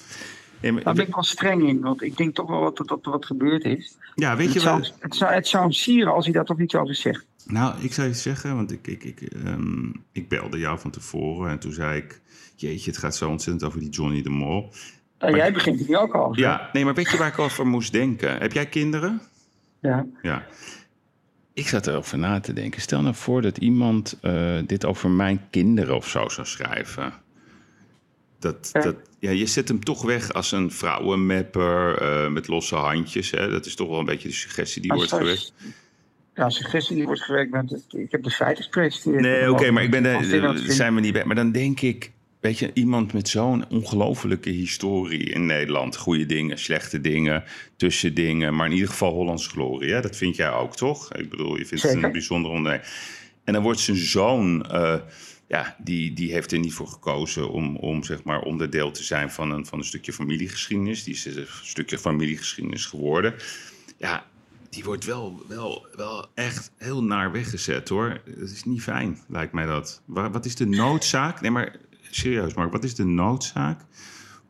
[0.61, 2.91] Nee, maar- Daar ben ik wel streng in, want ik denk toch wel wat, dat
[3.07, 3.97] er wat gebeurd is.
[4.15, 4.85] ja, weet Het je wel.
[4.85, 7.27] zou, het, zou, het zou hem sieren als hij daar toch niet over zegt.
[7.47, 11.51] Nou, ik zou je zeggen, want ik, ik, ik, ehm, ik belde jou van tevoren
[11.51, 12.21] en toen zei ik...
[12.57, 14.71] Jeetje, het gaat zo ontzettend over die Johnny de Mol.
[15.19, 16.39] Jij begint nu ook over.
[16.39, 18.39] Ja, nee, maar weet je waar ik over moest denken?
[18.39, 19.21] Heb jij kinderen?
[19.81, 20.07] Ja.
[20.23, 20.47] Ja.
[21.53, 22.81] Ik zat erover na te denken.
[22.81, 27.13] Stel nou voor dat iemand eh, dit over mijn kinderen of zo zou schrijven.
[28.41, 28.81] Dat, Ja.
[28.81, 33.31] dat, ja, je zet hem toch weg als een vrouwenmapper eh, met losse handjes.
[33.31, 33.51] Hè?
[33.51, 35.53] Dat is toch wel een beetje de suggestie die wordt geweest.
[36.35, 37.85] Ja, suggestie die wordt gewerkt met...
[37.89, 39.23] Ik heb de feiten gepresenteerd.
[39.23, 41.25] Nee, oké, maar ik ben daar, vindt- zijn we niet bij.
[41.25, 45.97] Maar dan denk ik, weet je, iemand met zo'n ongelofelijke historie in Nederland.
[45.97, 47.45] Goede dingen, slechte dingen,
[47.77, 48.55] tussendingen.
[48.57, 49.93] Maar in ieder geval Hollands glorie.
[49.93, 50.01] Hè?
[50.01, 51.13] Dat vind jij ook, toch?
[51.15, 52.89] Ik bedoel, je vindt het een bijzonder ondernemer.
[53.45, 54.95] En dan wordt zijn zoon, eh,
[55.51, 59.31] ja, die, die heeft er niet voor gekozen om, om zeg maar onderdeel te zijn
[59.31, 61.05] van een, van een stukje familiegeschiedenis.
[61.05, 63.35] Die is een stukje familiegeschiedenis geworden.
[63.97, 64.25] Ja,
[64.69, 68.21] die wordt wel, wel, wel echt heel naar weggezet hoor.
[68.25, 70.03] Dat is niet fijn, lijkt mij dat.
[70.05, 71.41] Wat is de noodzaak?
[71.41, 71.77] Nee, maar
[72.11, 73.81] serieus, Mark, wat is de noodzaak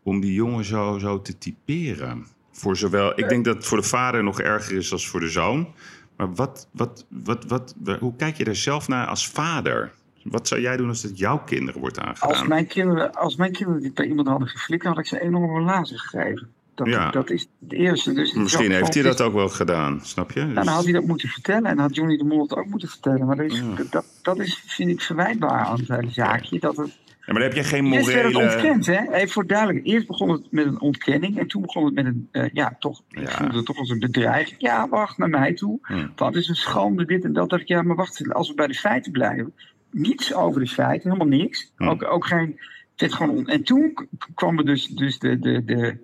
[0.02, 2.26] om die jongen zo, zo te typeren?
[2.52, 5.28] Voor zowel, ik denk dat het voor de vader nog erger is als voor de
[5.28, 5.74] zoon.
[6.16, 9.92] Maar wat, wat, wat, wat, hoe kijk je er zelf naar als vader?
[10.30, 12.28] Wat zou jij doen als het jouw kinderen wordt aangedaan?
[12.28, 15.60] Als mijn kinderen, als mijn kinderen dit bij iemand hadden geflikt, had ik ze enorme
[15.60, 16.48] lazen gegeven.
[16.74, 17.10] Dat, ja.
[17.10, 18.12] dat is het eerste.
[18.12, 20.40] Dus Misschien heeft hij dat ook wel gedaan, snap je?
[20.40, 22.88] Nou, dan had hij dat moeten vertellen en had Johnny de Mol het ook moeten
[22.88, 23.26] vertellen.
[23.26, 26.58] Maar dat is, dat, dat is vind ik, verwijtbaar aan het zaakje.
[26.58, 26.98] Dat het,
[27.30, 28.12] ja, maar dan heb je geen morele...
[28.12, 29.12] Eerst werd het ontkend, hè?
[29.12, 29.86] Even voor duidelijk.
[29.86, 33.02] Eerst begon het met een ontkenning en toen begon het met een, uh, ja, toch,
[33.08, 33.20] ja.
[33.20, 34.60] ik voelde het toch als een bedreiging.
[34.60, 35.80] Ja, wacht, naar mij toe.
[36.14, 37.50] Dat is een schande, dit en dat.
[37.50, 39.52] dacht ik, ja, maar wacht, als we bij de feiten blijven.
[39.90, 41.72] Niets over de feiten, helemaal niks.
[41.76, 41.88] Hmm.
[41.88, 42.60] Ook, ook geen...
[42.96, 45.96] Het gewoon, en toen kwam er dus, dus de, de, de,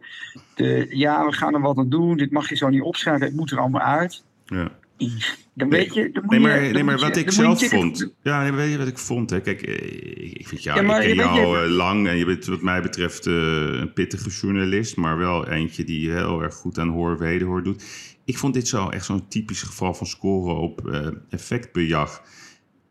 [0.54, 2.16] de, ja, we gaan er wat aan doen.
[2.16, 3.26] Dit mag je zo niet opschrijven.
[3.26, 4.24] Het moet er allemaal uit.
[4.44, 4.72] Ja.
[5.52, 6.10] Dan weet je.
[6.12, 8.12] Dan nee, maar, nee, maar wat ik zelf vond.
[8.22, 9.30] Ja, nee, weet je wat ik vond?
[9.30, 9.40] Hè?
[9.40, 12.62] Kijk, eh, ik vind jou, ja, ik ken jou eh, lang en je bent wat
[12.62, 13.34] mij betreft uh,
[13.80, 17.84] een pittige journalist, maar wel eentje die heel erg goed aan hoor, wederhoor doet.
[18.24, 22.22] Ik vond dit zo echt zo'n typisch geval van scoren op uh, effectbejag.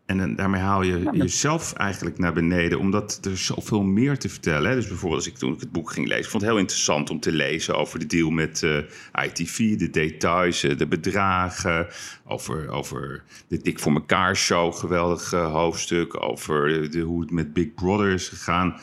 [0.05, 4.69] En daarmee haal je jezelf eigenlijk naar beneden, omdat er zoveel meer te vertellen.
[4.69, 4.75] is.
[4.75, 7.09] Dus bijvoorbeeld als ik toen ik het boek ging lezen, ik vond het heel interessant
[7.09, 8.85] om te lezen over de deal met uh, eh,
[9.25, 11.87] ITV, de details, eh, de bedragen,
[12.25, 17.73] over, over de Dik voor elkaar show, geweldig hoofdstuk, over de, hoe het met Big
[17.73, 18.79] Brother is gegaan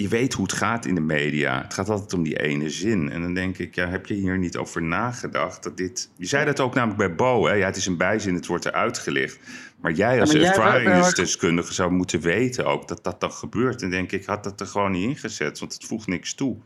[0.00, 1.62] je weet hoe het gaat in de media.
[1.62, 3.10] Het gaat altijd om die ene zin.
[3.10, 5.62] En dan denk ik, ja, heb je hier niet over nagedacht?
[5.62, 6.10] Dat dit...
[6.16, 7.46] Je zei dat ook namelijk bij Bo.
[7.46, 7.52] Hè?
[7.52, 9.38] Ja, het is een bijzin, het wordt eruit gelicht.
[9.80, 13.82] Maar jij als ja, ervaringsdeskundige zou moeten weten ook dat dat dan gebeurt.
[13.82, 16.56] En denk ik, had dat er gewoon niet ingezet, want het voegt niks toe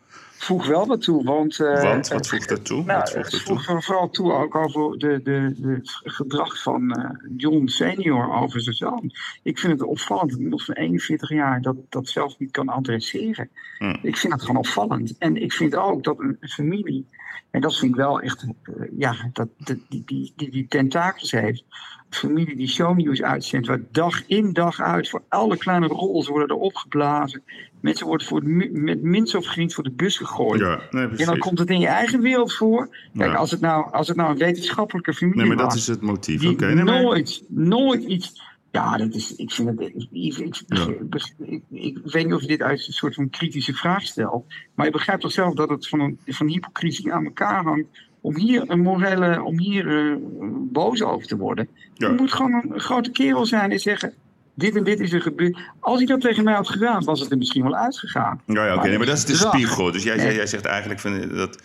[0.44, 1.24] voeg wel wat toe.
[1.24, 2.84] Want, uh, want wat voegt dat toe?
[2.84, 7.66] Nou, het voegt vooral toe ook over de, de, de het gedrag van uh, John
[7.66, 9.12] senior over zijn zoon.
[9.42, 13.50] Ik vind het opvallend dat iemand van 41 jaar dat, dat zelf niet kan adresseren.
[13.78, 13.98] Hmm.
[14.02, 15.18] Ik vind het gewoon opvallend.
[15.18, 17.08] En ik vind ook dat een, familie,
[17.50, 21.64] en dat vind ik wel echt, uh, ja, dat, die, die, die, die tentakels heeft
[22.16, 26.62] familie die shownieuws uitzendt, waar dag in dag uit voor alle kleine rols worden er
[26.62, 27.42] opgeblazen.
[27.80, 30.60] Mensen worden voor met minst of vriend voor de bus gegooid.
[30.60, 32.96] Ja, nee, en dan komt het in je eigen wereld voor.
[33.16, 35.48] Kijk, als, het nou, als het nou een wetenschappelijke familie is.
[35.48, 36.40] Nee, maar dat is het motief.
[36.40, 38.42] Die okay, nee, nooit, nooit iets.
[38.70, 39.80] Ja, dat is, ik vind het.
[40.10, 44.44] Ik, ik, ik, weet niet of je dit uit een soort van kritische vraag stelt.
[44.74, 47.88] Maar je begrijpt toch zelf dat het van, een, van hypocrisie aan elkaar hangt
[48.24, 50.16] om hier een morele, om hier uh,
[50.72, 51.68] boos over te worden.
[51.94, 54.12] Je moet gewoon een grote kerel zijn en zeggen.
[54.54, 55.58] Dit en dit is er gebeurd.
[55.80, 58.40] Als hij dat tegen mij had gedaan, was het er misschien wel uitgegaan.
[58.46, 59.92] Ja, ja oké, nee, maar dat is de spiegel.
[59.92, 61.58] Dus jij, jij, jij zegt eigenlijk van, dat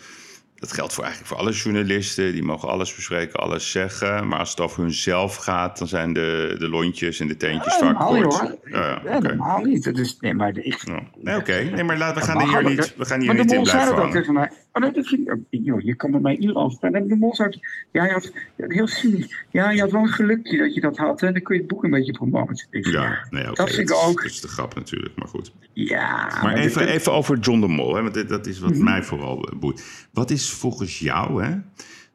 [0.60, 2.32] dat geldt voor eigenlijk voor alle journalisten.
[2.32, 4.28] Die mogen alles bespreken, alles zeggen.
[4.28, 7.98] Maar als het over hunzelf gaat, dan zijn de, de lontjes en de teentjes vaak
[7.98, 8.38] kort.
[8.38, 8.58] Hoor.
[8.64, 9.62] Ja, ja, okay.
[9.62, 9.84] niet.
[9.84, 10.84] Dat is, nee, maar ik,
[11.18, 11.52] nee, oké.
[11.52, 14.10] Nee, maar laten we gaan hier niet, we gaan hier niet in blijven hangen.
[14.10, 14.50] tegen mij.
[14.72, 17.08] Oh, dat ik, joh, je kan met mij uren over praten.
[17.08, 17.60] De mol zei,
[17.92, 19.44] ja, je had, heel cynisch.
[19.50, 21.20] Ja, je had wel een gelukje dat je dat had.
[21.20, 21.32] Hè.
[21.32, 22.66] Dan kun je het boek een beetje promoten.
[22.70, 23.44] Ja, nee.
[23.44, 24.22] Dat vind ik ook.
[24.22, 25.52] Dat is de grap natuurlijk, maar goed.
[25.72, 26.40] Ja.
[26.42, 28.84] Maar, even, even over John de Mol, hè, want dat is wat mhm.
[28.84, 30.08] mij vooral boeit.
[30.12, 31.56] Wat is volgens jou, hè,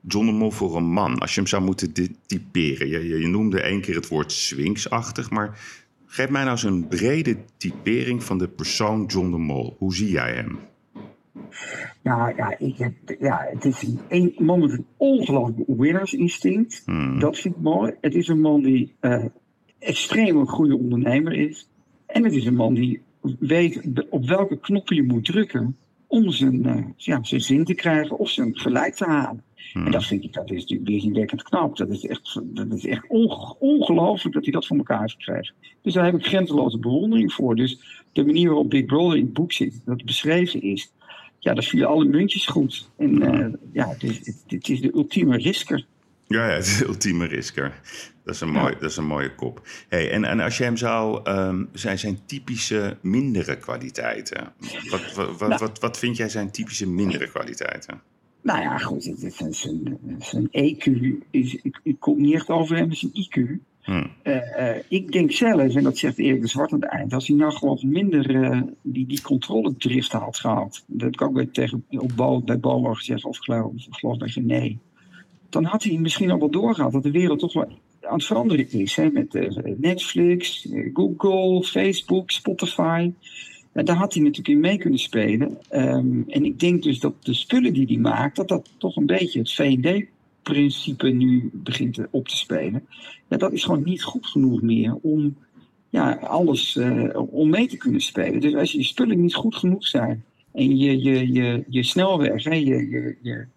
[0.02, 1.20] John de Mol voor een man?
[1.20, 1.94] Als je hem zou moeten
[2.26, 2.88] typeren.
[2.88, 5.60] Je, je noemde één keer het woord swingsachtig, maar
[6.06, 9.76] geef mij nou eens een brede typering van de persoon John de Mol.
[9.78, 10.60] Hoe zie jij hem?
[12.02, 16.82] Nou ja, ik heb, ja het is een, man met een ongelooflijk winnersinstinct.
[16.86, 17.20] Hmm.
[17.20, 17.94] Dat vind ik mooi.
[18.02, 19.26] Het is een man die uh,
[19.80, 21.70] extreem een goede ondernemer is.
[22.06, 23.02] En het is een man die
[23.40, 28.18] weet op welke knoppen je moet drukken om zijn, uh, ja, zijn zin te krijgen
[28.18, 29.44] of zijn gelijk te halen.
[29.74, 29.92] En hmm.
[29.92, 31.78] dat vind ik, dat is natuurlijk weerzinwekkend knap.
[31.78, 33.08] Dat is echt, dat is echt
[33.60, 35.56] ongelooflijk dat hij dat voor elkaar heeft gekregen.
[35.82, 37.56] Dus daar heb ik grenzeloze bewondering voor.
[37.56, 40.92] Dus de manier waarop Big Brother in het boek zit, dat het beschreven is,
[41.46, 42.90] ja, dat vielen alle muntjes goed.
[42.98, 45.86] En uh, ja, het is, het, het is de ultieme risker.
[46.28, 47.82] Ja, ja, het is de ultieme risker.
[48.24, 49.68] Dat is een, mooi, dat is een mooie kop.
[49.90, 54.54] Hey, en, en als je hem zou, um, zijn, zijn typische mindere kwaliteiten.
[54.90, 55.60] Wat, wat, wat, nou.
[55.60, 58.02] wat, wat vind jij zijn typische mindere kwaliteiten?
[58.42, 60.92] Nou ja, goed, zijn, zijn, zijn EQ
[61.32, 63.60] is, ik, ik kom niet echt over hem, zijn IQ.
[63.86, 67.28] Uh, uh, ik denk zelf, en dat zegt Erik de Zwart aan het eind, als
[67.28, 71.46] hij nou gewoon minder uh, die, die controledrift had gehad, dat heb ik ook bij,
[71.46, 72.60] tegen, op bij
[72.94, 74.80] gezegd, of geloof, je nee,
[75.50, 77.68] dan had hij misschien al wel doorgehad dat de wereld toch wel
[78.02, 78.96] aan het veranderen is.
[78.96, 79.34] Hè, met
[79.78, 83.12] Netflix, Google, Facebook, Spotify.
[83.74, 85.58] daar had hij natuurlijk in mee kunnen spelen.
[85.72, 89.06] Um, en ik denk dus dat de spullen die hij maakt, dat dat toch een
[89.06, 90.06] beetje het V&D
[90.54, 92.88] principe nu begint op te spelen.
[93.28, 95.36] Ja, dat is gewoon niet goed genoeg meer om
[95.90, 96.80] ja, alles
[97.30, 98.42] om mee te kunnen spelen.
[98.42, 102.54] Dus als je spullen niet goed genoeg zijn en je, je, je, je snelweg, hè,
[102.54, 103.48] je, je, je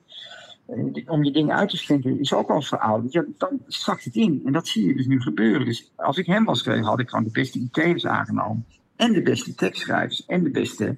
[1.06, 3.12] om je dingen uit te schenken is ook al verouderd.
[3.12, 4.42] Ja, dan zakt het in.
[4.44, 5.66] En dat zie je dus nu gebeuren.
[5.66, 8.66] Dus als ik hem was geweest, had ik gewoon de beste IT'ers aangenomen.
[8.96, 10.26] En de beste tekstschrijvers.
[10.26, 10.94] En de beste eh,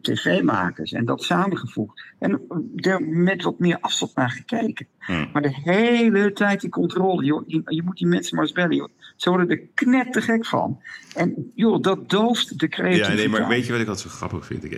[0.00, 0.92] tv-makers.
[0.92, 2.02] En dat samengevoegd.
[2.18, 2.40] En
[2.76, 4.86] er met wat meer afstand naar gekeken.
[4.98, 5.30] Hmm.
[5.32, 7.24] Maar de hele tijd die controle.
[7.24, 8.76] Joh, je, moet die mensen maar eens bellen.
[8.76, 8.88] Joh.
[9.16, 10.80] Ze worden er knettergek van.
[11.14, 13.18] En joh, dat dooft de creativiteit.
[13.18, 14.64] Ja, nee, maar weet je wat ik altijd zo grappig vind?
[14.64, 14.72] Ik,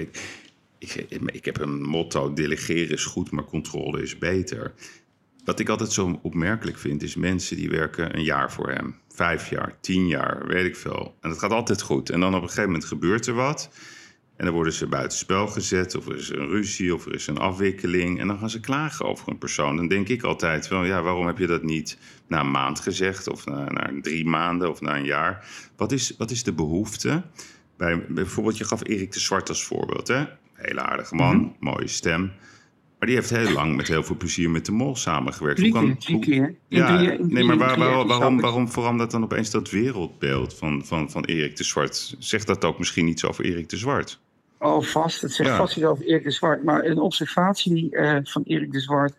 [0.79, 4.73] ik, ik heb een motto: delegeren is goed, maar controle is beter.
[5.45, 8.95] Wat ik altijd zo opmerkelijk vind, is mensen die werken een jaar voor hem.
[9.09, 11.15] Vijf jaar, tien jaar, weet ik veel.
[11.21, 12.11] En dat gaat altijd goed.
[12.11, 13.71] En dan op een gegeven moment gebeurt er wat.
[14.41, 17.39] En dan worden ze buitenspel gezet, of er is een ruzie, of er is een
[17.39, 18.21] afwikkeling.
[18.21, 19.77] En dan gaan ze klagen over een persoon.
[19.77, 23.29] Dan denk ik altijd wel, ja, waarom heb je dat niet na een maand gezegd,
[23.29, 25.47] of na, na drie maanden, of na een jaar?
[25.77, 27.23] Wat is, wat is de behoefte?
[27.77, 30.09] Bij, bijvoorbeeld, je gaf Erik de Zwart als voorbeeld.
[30.09, 30.25] Hè?
[30.55, 31.49] Hele aardige man, mhm.
[31.59, 32.33] mooie stem.
[32.99, 35.59] Maar die heeft heel lang met heel veel plezier met de mol samengewerkt.
[35.59, 36.55] Drie keer, drie keer.
[36.69, 41.25] Ja, nee, maar waar, waar, waarom, waarom verandert dan opeens dat wereldbeeld van, van, van
[41.25, 42.17] Erik de Zwart?
[42.19, 44.21] Zegt dat ook misschien iets over Erik de Zwart?
[44.61, 45.21] Oh, vast.
[45.21, 46.63] Het zegt vast iets over Erik de Zwart.
[46.65, 49.15] Maar een observatie uh, van Erik de Zwart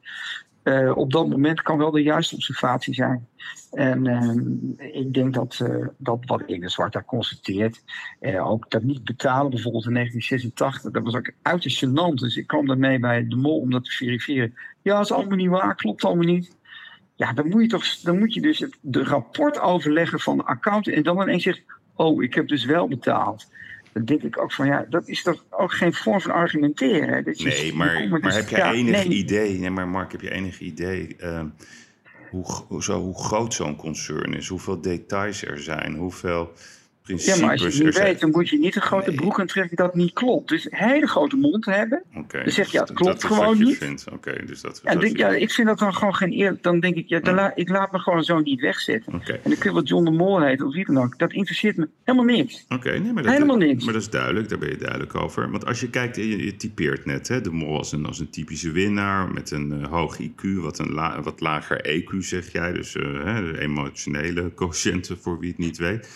[0.63, 3.27] uh, op dat moment kan wel de juiste observatie zijn.
[3.71, 7.83] En uh, ik denk dat, uh, dat wat Inge Zwart daar constateert,
[8.39, 12.13] ook dat niet betalen bijvoorbeeld in 1986, dat was ook uiterst gênant.
[12.13, 14.53] Dus ik kwam daarmee bij de mol om dat te verifiëren.
[14.81, 16.55] Ja, dat is allemaal niet waar, klopt allemaal niet.
[17.15, 20.43] Ja, dan moet je, toch, dan moet je dus het de rapport overleggen van de
[20.43, 21.61] accountant en dan ineens zegt,
[21.95, 23.47] oh, ik heb dus wel betaald
[23.93, 27.23] dan denk ik ook van ja, dat is toch ook geen vorm van argumenteren.
[27.37, 31.15] nee, maar, maar dus heb je enig idee, nee, maar Mark, heb je enig idee
[31.19, 31.43] uh,
[32.29, 36.53] hoe, zo, hoe groot zo'n concern is, hoeveel details er zijn, hoeveel
[37.03, 39.77] ja, maar als je het niet weet, dan moet je niet een grote broek aantrekken
[39.77, 40.49] dat niet klopt.
[40.49, 42.03] Dus een hele grote mond hebben.
[42.15, 44.05] Okay, dan zeg je, ja, het klopt gewoon niet.
[44.11, 46.57] Oké, dus dat, ja, denk, ja, ik vind dat dan gewoon geen eer.
[46.61, 49.13] Dan denk ik, ja, dan ik laat me gewoon zo niet wegzetten.
[49.13, 51.19] En dan kun je wat John de Mol heet of wie dan ook.
[51.19, 52.65] Dat interesseert me helemaal niks.
[52.69, 53.83] Oké, nee, maar dat, helemaal niks.
[53.83, 55.51] Maar dat is duidelijk, daar ben je duidelijk over.
[55.51, 58.29] Want als je kijkt, je, je typeert net hè, de Mol als een, als een
[58.29, 62.71] typische winnaar met een uh, hoog IQ, wat een wat lager EQ zeg jij.
[62.73, 66.09] Dus uh, hè, de emotionele quotiënten voor wie het niet weet.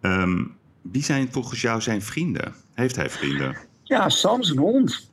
[0.00, 2.54] Um, wie zijn volgens jou zijn vrienden?
[2.74, 3.56] Heeft hij vrienden?
[3.82, 5.10] Ja, Sam zijn hond.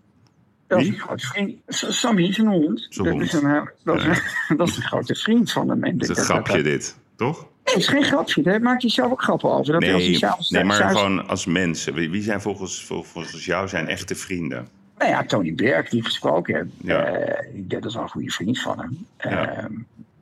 [0.68, 1.60] Dat is een grote vriend.
[1.68, 2.96] Sammy is een hond.
[2.96, 4.06] dat, Is een, dat, is
[4.50, 5.84] een, dat is een grote vriend van hem.
[5.84, 7.42] Het is een grapje dit, toch?
[7.42, 8.42] Nee, het is geen grapje.
[8.42, 9.72] Daar maakt hij zelf ook grappen over.
[9.74, 10.20] Dat nee,
[10.50, 11.94] nee, maar gewoon als mensen.
[11.94, 14.68] Wie zijn volgens, volgens jou zijn echte vrienden?
[14.98, 16.68] Nou ja, Tony Berg, die gesproken heb.
[16.82, 17.20] Ja.
[17.20, 19.06] Uh, dat is wel een goede vriend van hem.
[19.18, 19.58] Ja.
[19.58, 19.66] Uh,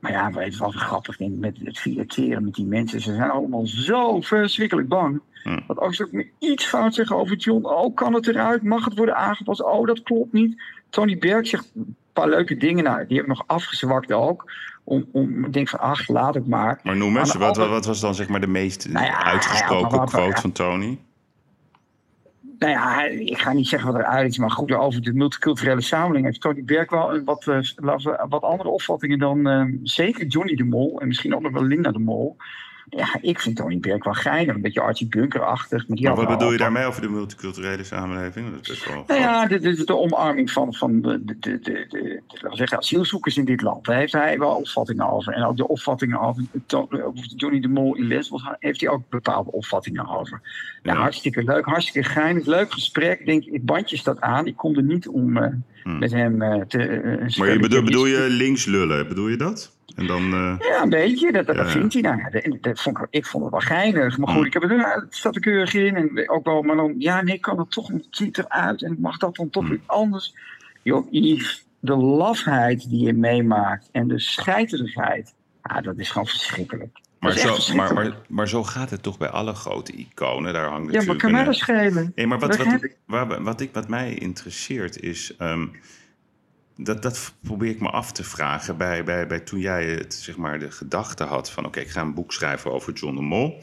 [0.02, 3.00] maar ja, weet je wat grappig vind met het fileteren met die mensen?
[3.00, 5.20] Ze zijn allemaal zo verschrikkelijk bang.
[5.42, 5.60] Hm.
[5.66, 8.62] Dat als ze ook maar iets fout zeggen over John, oh, kan het eruit?
[8.62, 9.62] Mag het worden aangepast?
[9.62, 10.62] Oh, dat klopt niet.
[10.90, 12.84] Tony Berg zegt een paar leuke dingen.
[12.84, 14.52] Nou, die heb ik nog afgezwakt ook.
[14.84, 16.80] Om, om denk van, ach, laat het maar.
[16.82, 20.52] Maar noem eens, wat, wat, was dan zeg maar de meest nou uitgesproken quote van
[20.52, 20.98] Tony?
[22.62, 26.24] Nou ja, ik ga niet zeggen wat eruit is, maar goed, over de multiculturele samenleving
[26.24, 27.60] heeft Tony Berg wel wat, uh,
[28.28, 31.90] wat andere opvattingen dan uh, zeker Johnny de Mol en misschien ook nog wel Linda
[31.90, 32.36] de Mol.
[32.96, 34.54] Ja, ik vind Tony Berg wel geinig.
[34.54, 35.88] Een beetje Archie Bunker-achtig.
[35.88, 38.50] Maar wat bedoel je daarmee over de multiculturele samenleving?
[38.50, 41.86] Dat is wel nou ja, de, de, de, omarming van, van de, de, de, de,
[41.88, 43.84] de, zeggen, asielzoekers in dit land.
[43.84, 45.32] Daar heeft hij wel opvattingen over.
[45.32, 46.44] En ook de opvattingen over,
[47.36, 50.40] Johnny de Mol in Lesbos heeft hij ook bepaalde opvattingen over.
[50.82, 52.46] Nou, hartstikke leuk, hartstikke geinig.
[52.46, 53.26] Leuk gesprek.
[53.26, 54.46] Denk, ik bandje dat aan.
[54.46, 55.46] Ik kom er niet om uh,
[55.82, 55.98] hmm.
[55.98, 56.88] met hem uh, te...
[56.88, 59.08] Uh, maar je bedoel, bedoel je links lullen?
[59.08, 59.80] Bedoel je dat?
[59.96, 60.54] En dan, uh...
[60.58, 61.32] Ja, een beetje.
[61.32, 62.02] Dat, dat, ja, vindt hij.
[62.02, 64.18] Nou, dat, dat vond ik, ik vond het wel geinig.
[64.18, 64.46] Maar goed, mm.
[64.46, 65.96] ik heb het, nou, het zat er keurig in.
[65.96, 68.82] En ook wel, maar dan, ja, nee, kan het toch een ziet eruit.
[68.82, 69.68] En mag dat dan toch mm.
[69.68, 70.34] weer anders?
[70.82, 77.00] Joh, Yves, de lafheid die je meemaakt en de scheiterigheid, ja, dat is gewoon verschrikkelijk.
[77.20, 80.52] Maar zo, maar, maar, maar zo gaat het toch bij alle grote iconen.
[80.52, 82.12] Daar hangt ja, maar kan mij dat schelen?
[82.14, 85.34] Nee, maar wat, wat, wat, wat, ik, wat mij interesseert is...
[85.38, 85.70] Um,
[86.76, 90.36] dat, dat probeer ik me af te vragen bij, bij, bij toen jij het, zeg
[90.36, 91.66] maar, de gedachte had van...
[91.66, 93.62] oké, ik ga een boek schrijven over John de Mol.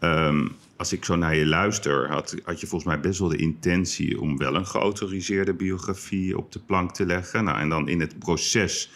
[0.00, 3.36] Um, als ik zo naar je luister, had, had je volgens mij best wel de
[3.36, 4.20] intentie...
[4.20, 7.44] om wel een geautoriseerde biografie op de plank te leggen.
[7.44, 8.90] Nou, en dan in het proces...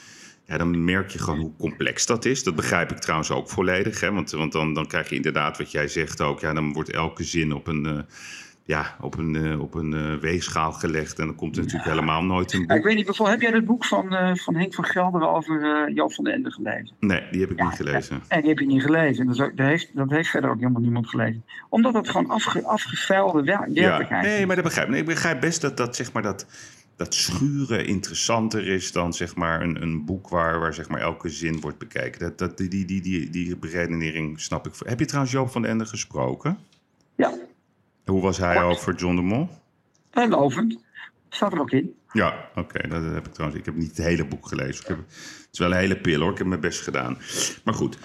[0.44, 2.42] Ja, dan merk je gewoon hoe complex dat is.
[2.42, 4.00] Dat begrijp ik trouwens ook volledig.
[4.00, 4.12] Hè?
[4.12, 6.40] Want, want dan, dan krijg je inderdaad wat jij zegt ook.
[6.40, 7.86] Ja, dan wordt elke zin op een...
[7.86, 7.98] Uh,
[8.68, 11.18] ja, op een, uh, op een uh, weegschaal gelegd.
[11.18, 12.76] En dan komt er natuurlijk helemaal nooit een boek.
[12.76, 15.90] ik weet niet, bijvoorbeeld, heb jij het boek van, uh, van Henk van Gelderen over
[15.92, 16.96] Jan van den Ende gelezen?
[17.00, 18.20] Nee, die heb ik niet gelezen.
[18.28, 19.26] En die heb je niet gelezen.
[19.26, 21.44] Dat, ook, dat, heeft, dat heeft verder ook helemaal niemand gelezen.
[21.68, 25.60] Omdat het gewoon afge, afgevuilde werkelijkheid ja, Nee, maar dat begrijp, nee, ik begrijp best
[25.60, 26.46] dat dat, zeg maar, dat,
[26.96, 31.28] dat schuren interessanter is dan zeg maar, een, een boek waar, waar zeg maar, elke
[31.28, 32.20] zin wordt bekeken.
[32.20, 34.72] Dat, dat, die, die, die, die, die beredenering snap ik.
[34.78, 36.58] Heb je trouwens Joop van den Ende gesproken?
[37.16, 37.46] Ja.
[38.08, 39.48] Hoe was hij over John de Mol?
[40.10, 40.78] En lovend.
[41.28, 41.94] Staat er ook in.
[42.12, 42.88] Ja, oké.
[42.88, 43.60] dat heb ik trouwens.
[43.60, 44.82] Ik heb niet het hele boek gelezen.
[44.82, 46.30] Ik heb, het is wel een hele pil hoor.
[46.30, 47.18] Ik heb mijn best gedaan.
[47.64, 47.98] Maar goed.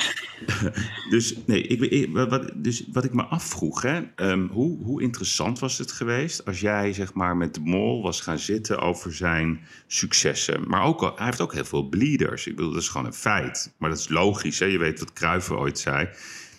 [1.09, 5.77] dus, nee, ik, wat, dus wat ik me afvroeg, hè, um, hoe, hoe interessant was
[5.77, 10.67] het geweest als jij zeg maar met de mol was gaan zitten over zijn successen.
[10.67, 12.47] Maar ook, hij heeft ook heel veel bleeders.
[12.47, 13.73] Ik bedoel, dat is gewoon een feit.
[13.77, 14.59] Maar dat is logisch.
[14.59, 14.65] Hè?
[14.65, 16.09] Je weet wat Cruyff ooit zei.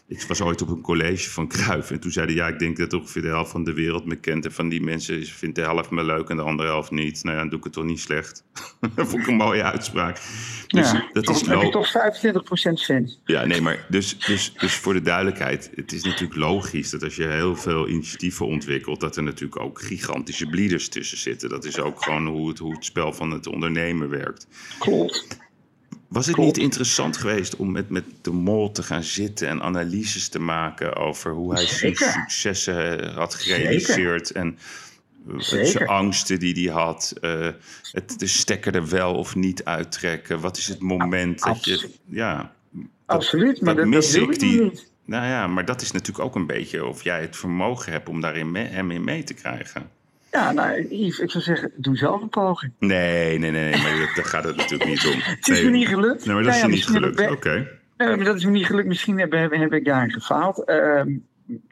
[0.08, 1.90] Ik was ooit op een college van Kruif.
[1.90, 4.44] En toen zeiden ja, ik denk dat ongeveer de helft van de wereld me kent.
[4.44, 7.24] En van die mensen vindt de helft me leuk en de andere helft niet.
[7.24, 8.44] Nou ja, dan doe ik het toch niet slecht.
[8.94, 10.20] dat vond ik een mooie uitspraak.
[10.66, 13.20] Dus ja, dat is heb je toch 25% fans.
[13.24, 15.70] Ja, nee, maar dus, dus, dus voor de duidelijkheid.
[15.74, 19.00] Het is natuurlijk logisch dat als je heel veel initiatieven ontwikkelt...
[19.00, 21.48] dat er natuurlijk ook gigantische bleeders tussen zitten.
[21.48, 24.46] Dat is ook gewoon hoe het, hoe het spel van het ondernemen werkt.
[24.78, 25.42] Klopt.
[26.14, 30.28] Was het niet interessant geweest om met, met de mol te gaan zitten en analyses
[30.28, 34.58] te maken over hoe hij zijn successen had gerealiseerd en
[35.28, 37.48] eh, zijn angsten die hij had, uh,
[37.92, 40.40] het, de stekker er wel of niet uittrekken?
[40.40, 41.90] Wat is het moment dat je.
[42.06, 42.52] Ja,
[43.06, 44.62] Absoluut, maar dat, mis ik die.
[44.62, 44.90] Niet.
[45.04, 48.20] Nou ja, maar dat is natuurlijk ook een beetje of jij het vermogen hebt om
[48.20, 49.90] daarin hem in mee te krijgen.
[50.34, 52.72] Ja, nou, Yves, ik zou zeggen, doe zelf een poging.
[52.78, 55.20] Nee, nee, nee, maar daar gaat het natuurlijk niet om.
[55.36, 56.26] het is me niet gelukt.
[56.26, 57.68] Nee, maar dat is niet gelukt, oké.
[57.96, 58.88] Nee, maar dat is me niet gelukt.
[58.88, 60.62] Misschien heb, heb, heb ik daarin gefaald.
[60.70, 61.02] Uh,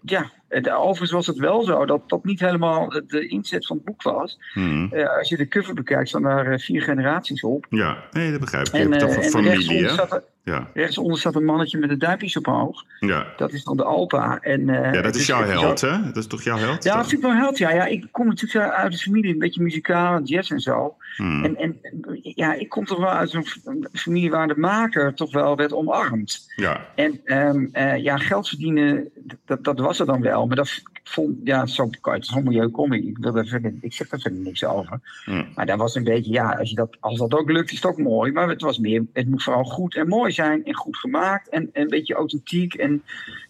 [0.02, 0.30] ja,
[0.64, 4.38] overigens was het wel zo dat dat niet helemaal de inzet van het boek was.
[4.52, 4.90] Hmm.
[4.92, 7.66] Uh, als je de cover bekijkt, staan daar vier generaties op.
[7.68, 8.72] Ja, nee, dat begrijp ik.
[8.72, 10.04] Je en, hebt het over familie, hè?
[10.44, 10.70] Ja.
[10.74, 12.84] Rechtsonder staat een mannetje met de duimpjes omhoog.
[13.00, 13.26] Ja.
[13.36, 14.38] Dat is dan de Alpa.
[14.40, 16.02] En, uh, ja, dat is jouw held, hè?
[16.02, 16.84] Dat is toch jouw held?
[16.84, 17.70] Ja, dat is natuurlijk wel held, ja.
[17.70, 17.86] ja.
[17.86, 20.96] Ik kom natuurlijk uit de familie, een beetje muzikaal, jazz en zo.
[21.16, 21.44] Hmm.
[21.44, 21.80] En, en
[22.22, 26.52] ja, ik kom toch wel uit een familie waar de maker toch wel werd omarmd.
[26.56, 26.86] Ja.
[26.94, 29.10] En um, uh, ja, geld verdienen,
[29.44, 30.46] dat, dat was er dan wel.
[30.46, 33.06] Maar dat vond, ja, zo het zo'n milieu komen.
[33.06, 35.00] Ik, wil verder, ik zeg er verder niks over.
[35.24, 35.48] Hmm.
[35.54, 37.86] Maar dat was een beetje, ja, als, je dat, als dat ook lukt, is het
[37.86, 38.32] ook mooi.
[38.32, 41.70] Maar het was meer, het moet vooral goed en mooi zijn en goed gemaakt en,
[41.72, 42.74] en een beetje authentiek.
[42.74, 43.02] En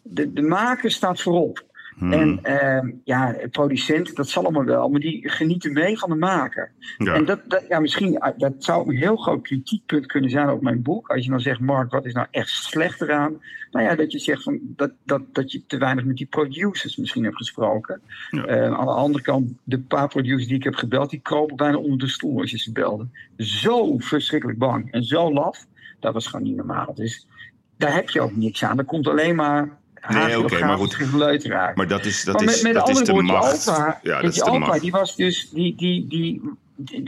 [0.02, 1.70] de, de maker staat voorop.
[1.96, 2.12] Hmm.
[2.12, 6.72] En uh, ja, producent, dat zal allemaal wel, maar die genieten mee van de maker.
[6.98, 7.14] Ja.
[7.14, 10.62] En dat, dat, ja, misschien, ah, dat zou een heel groot kritiekpunt kunnen zijn op
[10.62, 11.08] mijn boek.
[11.08, 13.40] Als je dan zegt, Mark, wat is nou echt slecht eraan?
[13.70, 16.96] Nou ja, dat je zegt van, dat, dat, dat je te weinig met die producers
[16.96, 18.00] misschien hebt gesproken.
[18.30, 18.48] Ja.
[18.48, 21.76] Uh, aan de andere kant, de paar producers die ik heb gebeld, die kropen bijna
[21.76, 23.06] onder de stoel als je ze belde.
[23.36, 25.66] Zo verschrikkelijk bang en zo laf,
[26.00, 26.94] dat was gewoon niet normaal.
[26.94, 27.26] Dus
[27.76, 28.78] daar heb je ook niks aan.
[28.78, 31.12] Er komt alleen maar Nee, oké, okay, maar goed.
[31.74, 33.64] Maar dat is, dat is, met, dat is de macht.
[34.02, 36.42] Ja, dat is de Alpa, die was dus, die, die, die,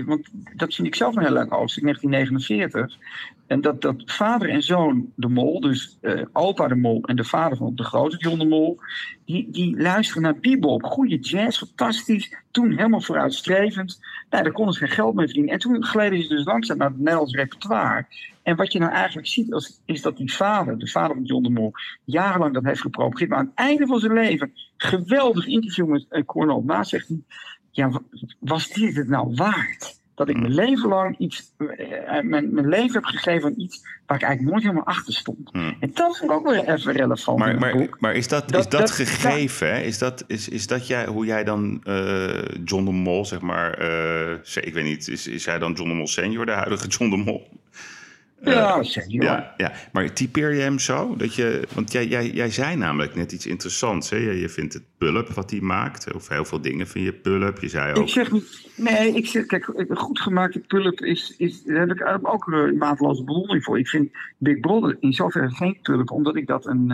[0.06, 2.98] want dat vind ik zelf een heel leuk hoofdstuk, 1949.
[3.46, 6.22] En dat, dat vader en zoon de mol, dus uh,
[6.68, 8.78] de mol en de vader van de grote John de Mol,
[9.24, 12.36] die, die luisteren naar bebop, goede jazz, fantastisch.
[12.50, 14.00] Toen helemaal vooruitstrevend.
[14.30, 15.52] Nou, daar konden ze geen geld mee verdienen.
[15.52, 18.06] En toen gleden ze dus langzaam naar het Nederlands repertoire.
[18.42, 21.50] En wat je nou eigenlijk ziet, is dat die vader, de vader van John de
[21.50, 21.72] Mol,
[22.04, 23.28] jarenlang dat heeft geprobeerd.
[23.28, 27.18] Maar aan het einde van zijn leven, geweldig interview met uh, Cornel Maas, zegt hij,
[27.74, 28.00] ja,
[28.38, 30.02] was dit het nou waard?
[30.14, 30.60] Dat ik mijn hmm.
[30.64, 31.68] leven lang iets, uh,
[32.22, 35.50] mijn, mijn leven heb gegeven aan iets waar ik eigenlijk nooit helemaal achter stond.
[35.52, 35.76] Hmm.
[35.80, 37.38] En dat is ook weer even relevant.
[37.38, 39.74] Maar, maar, maar is dat, is dat, gegeven?
[39.74, 39.80] Hè?
[39.80, 43.82] Is, dat, is, is dat jij, hoe jij dan uh, John de Mol, zeg maar,
[43.82, 47.10] uh, ik weet niet, is, is hij dan John de Mol senior, de huidige John
[47.10, 47.48] de Mol?
[48.44, 49.24] Ja, senior.
[49.24, 51.16] Ja, ja, maar typeer je hem zo?
[51.16, 54.10] Dat je, want jij, jij, jij zei namelijk net iets interessants.
[54.10, 54.16] Hè?
[54.16, 56.14] Je, je vindt het pulp wat hij maakt.
[56.14, 57.60] Of heel veel dingen vind je pulp.
[57.60, 58.02] Je zei ook...
[58.02, 58.68] Ik zeg niet...
[58.76, 59.46] Nee, ik zeg...
[59.46, 61.34] Kijk, een goed gemaakte pulp is...
[61.38, 63.78] is daar heb ik ook een maatloze bewondering voor.
[63.78, 66.10] Ik vind Big Brother in zoverre geen pulp.
[66.10, 66.84] Omdat ik dat een,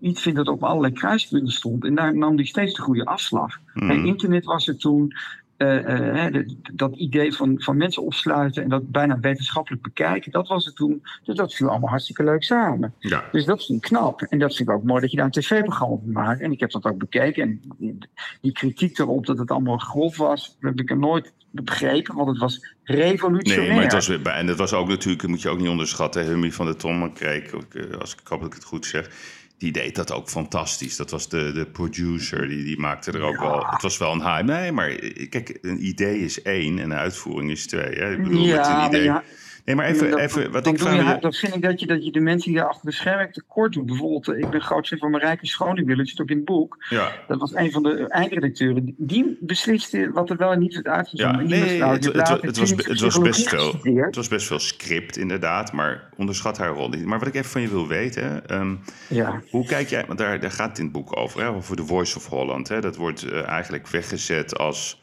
[0.00, 1.84] uh, iets vind dat op allerlei kruispunten stond.
[1.84, 3.58] En daar nam hij steeds de goede afslag.
[3.74, 4.04] Hmm.
[4.04, 5.14] internet was er toen...
[5.62, 10.64] Uh, uh, dat idee van, van mensen opsluiten en dat bijna wetenschappelijk bekijken, dat was
[10.64, 11.02] het toen.
[11.24, 12.94] Dus dat viel allemaal hartstikke leuk samen.
[12.98, 13.24] Ja.
[13.32, 14.22] Dus dat vind ik knap.
[14.22, 16.40] En dat vind ik ook mooi dat je daar een tv-programma van maakt.
[16.40, 17.42] En ik heb dat ook bekeken.
[17.42, 17.98] En die,
[18.40, 22.38] die kritiek erop dat het allemaal grof was, heb ik er nooit begrepen, want het
[22.38, 23.66] was revolutionair.
[23.66, 26.24] Nee, maar het was, en dat was ook natuurlijk, dat moet je ook niet onderschatten,
[26.24, 27.52] Hummy van de Tom kreeg,
[27.98, 30.96] als ik hoop dat ik het goed zeg die deed dat ook fantastisch.
[30.96, 33.66] Dat was de, de producer, die, die maakte er ook wel...
[33.66, 34.52] Het was wel een hype.
[34.52, 34.94] Nee, maar
[35.28, 37.94] kijk, een idee is één en een uitvoering is twee.
[37.94, 38.12] Hè?
[38.12, 39.02] Ik bedoel, ja, met een idee...
[39.02, 39.24] Ja,
[39.64, 42.20] Nee, maar even, even wat ik je, Dat vind ik dat je, dat je de
[42.20, 43.86] mensen die achter de schermen tekort doet.
[43.86, 46.84] Bijvoorbeeld, eh, ik ben groot fan van Marijke Schonewille, dat zit ook in het boek.
[46.88, 47.12] Ja.
[47.28, 48.94] Dat was een van de eindredacteuren.
[48.96, 51.48] Die besliste wat er wel en niet werd uitgezonden.
[51.48, 54.58] Ja, nee, het, het, het, het, was, het, was best veel, het was best veel
[54.58, 57.04] script inderdaad, maar onderschat haar rol niet.
[57.04, 59.42] Maar wat ik even van je wil weten, um, ja.
[59.50, 61.86] hoe kijk jij, want daar, daar gaat het in het boek over, hè, over The
[61.86, 62.68] Voice of Holland.
[62.68, 65.00] Hè, dat wordt uh, eigenlijk weggezet als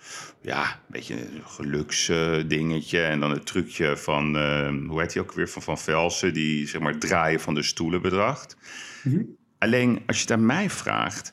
[0.47, 3.01] ja, een beetje een geluksdingetje.
[3.01, 6.67] en dan het trucje van, uh, hoe heet hij ook weer, van Van Velsen, die
[6.67, 8.57] zeg maar draaien van de stoelen bedracht.
[9.03, 9.35] Mm -hmm.
[9.57, 11.31] Alleen als je het aan mij vraagt,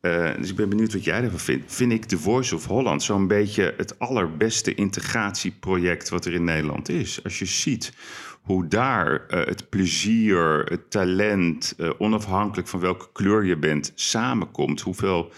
[0.00, 3.02] uh, dus ik ben benieuwd wat jij ervan vindt, vind ik The Voice of Holland
[3.02, 7.24] zo'n beetje het allerbeste integratieproject wat er in Nederland is.
[7.24, 7.92] Als je ziet
[8.42, 14.80] hoe daar uh, het plezier, het talent, uh, onafhankelijk van welke kleur je bent, samenkomt,
[14.80, 15.32] hoeveel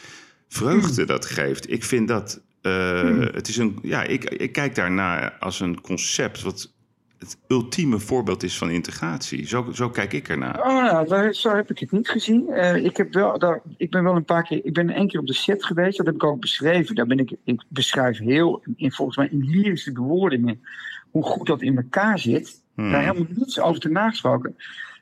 [0.48, 1.06] vreugde mm.
[1.06, 1.70] dat geeft.
[1.70, 3.20] Ik vind dat uh, hmm.
[3.20, 6.74] Het is een, ja, ik, ik kijk daarnaar als een concept wat
[7.18, 9.46] het ultieme voorbeeld is van integratie.
[9.46, 10.60] Zo, zo kijk ik ernaar.
[10.60, 12.46] Oh, nou, daar, zo heb ik het niet gezien.
[12.48, 15.20] Uh, ik, heb wel, daar, ik ben wel een paar keer, ik ben één keer
[15.20, 15.96] op de set geweest.
[15.96, 16.94] Dat heb ik ook beschreven.
[16.94, 20.60] Daar ben ik, ik beschrijf heel, in, volgens mij in lyrische bewoordingen,
[21.10, 22.62] hoe goed dat in elkaar zit.
[22.74, 22.90] Hmm.
[22.90, 24.56] Daar helemaal niets over te nagesproken.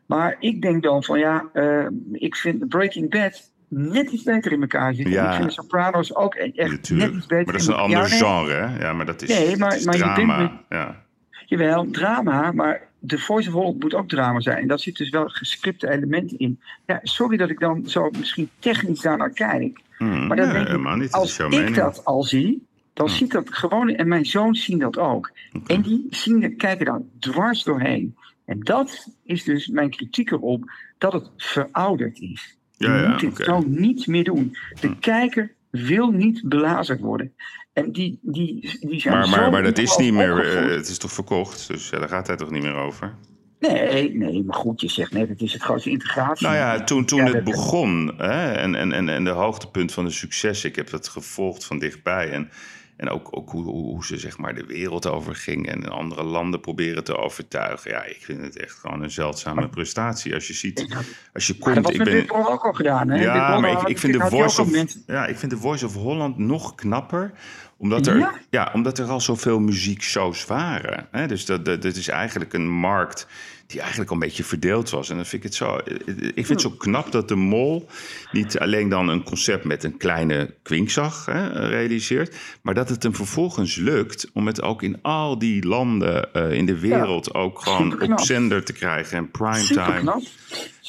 [0.07, 4.61] Maar ik denk dan van ja, uh, ik vind Breaking Bad net iets beter in
[4.61, 5.15] elkaar zitten.
[5.15, 5.31] Ja.
[5.31, 7.45] Ik vind Sopranos ook e- echt net iets beter.
[7.45, 8.79] Maar dat is een ander genre, hè?
[8.79, 10.39] Ja, maar dat is, nee, maar, is maar drama.
[10.39, 11.03] Je bent ja.
[11.47, 14.57] Jawel, drama, maar de Voice of Holland moet ook drama zijn.
[14.57, 16.61] En daar zitten dus wel gescripte elementen in.
[16.87, 19.81] Ja, sorry dat ik dan zo misschien technisch daar naar kijk.
[19.97, 21.77] Hmm, maar dan nee, denk ik, niet, als ik mening.
[21.77, 23.17] dat al zie, dan hmm.
[23.17, 23.89] ziet dat gewoon...
[23.89, 25.33] En mijn zoons zien dat ook.
[25.53, 25.77] Okay.
[25.77, 28.17] En die zien, kijken daar dwars doorheen.
[28.45, 32.57] En dat is dus mijn kritiek erop, dat het verouderd is.
[32.77, 33.47] Je ja, ja, moet dit okay.
[33.47, 34.57] zo niet meer doen.
[34.81, 34.99] De hm.
[34.99, 37.33] kijker wil niet belazerd worden.
[37.72, 40.33] En die, die, die zijn maar, maar, maar dat is niet meer.
[40.33, 40.70] opgevoed.
[40.70, 41.68] Uh, het is toch verkocht?
[41.68, 43.14] Dus ja, daar gaat hij toch niet meer over?
[43.59, 46.47] Nee, nee, maar goed, je zegt net, het is het grootste integratie.
[46.47, 50.05] Nou ja, toen, toen Ja, het begon hè, en, en, en, en de hoogtepunt van
[50.05, 52.31] de succes, ik heb dat gevolgd van dichtbij.
[52.31, 52.51] En,
[52.97, 56.61] en ook, ook hoe, hoe ze zeg maar de wereld over ging en andere landen
[56.61, 57.90] proberen te overtuigen.
[57.90, 60.34] Ja, ik vind het echt gewoon een zeldzame prestatie.
[60.34, 60.97] Als je ziet,
[61.32, 61.90] als je dat komt.
[61.90, 63.22] Ik ben, ook al gedaan, hè?
[63.22, 66.38] Ja, maar ik, ik, vind de Voice of, ja, ik vind de Voice of Holland
[66.38, 67.32] nog knapper.
[67.77, 68.35] Omdat er, ja?
[68.51, 68.70] Ja?
[68.72, 71.09] omdat er al zoveel muziekshows waren.
[71.11, 71.27] Hè?
[71.27, 73.27] Dus dat, dat, dat is eigenlijk een markt
[73.66, 75.11] die eigenlijk al een beetje verdeeld was.
[75.11, 75.79] En dan vind ik het zo...
[76.16, 77.89] Ik vind het zo knap dat de Mol
[78.33, 82.37] niet alleen dan een concept met een kleine kwinkzag hè, realiseert...
[82.62, 86.66] maar dat het hem vervolgens lukt om het ook in al die landen eh, in
[86.66, 87.35] de wereld...
[87.35, 90.22] ook gewoon op zender te krijgen en primetime.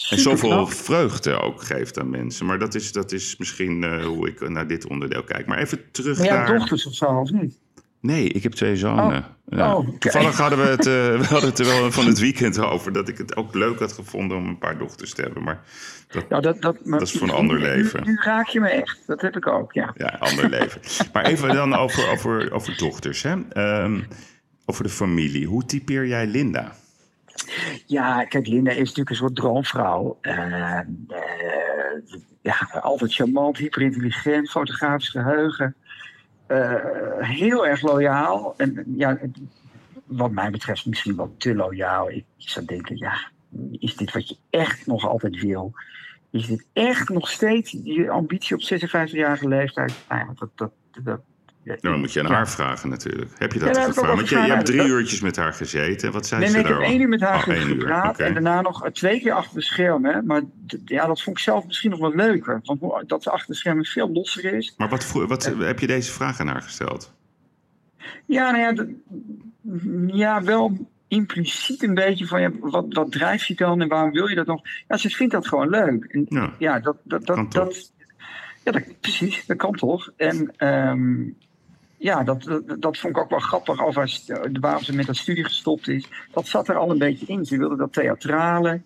[0.09, 2.45] En zoveel vreugde ook geeft aan mensen.
[2.45, 5.45] Maar dat is, dat is misschien eh, hoe ik naar dit onderdeel kijk.
[5.45, 6.57] Maar even terug Maar naar...
[6.57, 7.59] dochters of zo, of niet?
[7.99, 9.05] Nee, ik heb twee zonen.
[9.05, 9.57] Oh.
[9.57, 9.75] Ja.
[9.75, 9.89] Oh.
[9.99, 12.93] Toevallig hadden we het, eh, we hadden het er wel van het weekend over...
[12.93, 15.43] dat ik het ook leuk had gevonden om een paar dochters te hebben.
[15.43, 15.63] Maar
[16.07, 18.03] dat, Nou, dat, dat, maar Dat is voor een ander leven.
[18.03, 19.03] Nu, nu raak je me echt.
[19.05, 19.93] Dat heb ik ook, ja.
[19.97, 20.81] ja, ander leven.
[21.13, 23.23] Maar even dan over, over, over dochters.
[23.23, 23.35] Hè?
[23.49, 24.01] Ehm,
[24.65, 25.45] over de familie.
[25.45, 26.75] Hoe typeer jij Linda?
[27.85, 30.17] Ja, kijk, Linda is natuurlijk een soort droomvrouw.
[30.21, 30.85] Eh, eh,
[32.41, 35.75] ja, altijd charmant, hyperintelligent, fotografisch geheugen.
[36.47, 36.75] Eh,
[37.19, 38.53] heel erg loyaal.
[38.57, 39.17] En ja,
[40.05, 42.09] wat mij betreft misschien wel te loyaal.
[42.09, 43.31] Ik zou denken, ja,
[43.71, 45.73] is dit wat je echt nog altijd wil?
[46.31, 49.93] Is dit echt nog steeds je ambitie op 56-jarige leeftijd?
[50.09, 50.71] Nou ja, dat, dat,
[51.03, 51.19] dat,
[51.65, 52.33] Nou, dan moet je aan Ja.
[52.33, 53.31] haar vragen natuurlijk.
[53.37, 54.15] Heb je dat daar ook gevraagd?
[54.15, 56.11] Want je, je hebt drie uurtjes met haar gezeten.
[56.11, 58.61] Wat zei Nee, ze nee, ik heb één uur met haar Oh, gepraat en daarna
[58.61, 60.25] nog twee keer achter de schermen.
[60.25, 60.41] Maar
[60.85, 62.59] ja, dat vond ik zelf misschien nog wel leuker.
[62.63, 64.73] Want dat ze achter de schermen veel losser is.
[64.77, 67.13] Maar wat, wat, heb je deze vraag aan haar gesteld?
[68.25, 68.85] Ja, nou ja,
[70.15, 74.27] ja wel impliciet een beetje van ja, wat, wat drijft je dan en waarom wil
[74.27, 74.61] je dat nog?
[74.87, 76.03] Ja, ze vindt dat gewoon leuk.
[76.03, 76.53] En Ja.
[76.59, 77.91] ja, dat, dat, Kan dat,
[78.63, 80.11] ja dat, precies, dat kan toch.
[80.17, 81.23] En ehm,
[82.05, 84.09] ja, dat, dat, dat vond ik ook wel grappig over
[84.59, 86.07] waarom ze met haar studie gestopt is.
[86.31, 87.45] Dat zat er al een beetje in.
[87.45, 88.81] Ze wilde dat theatrale.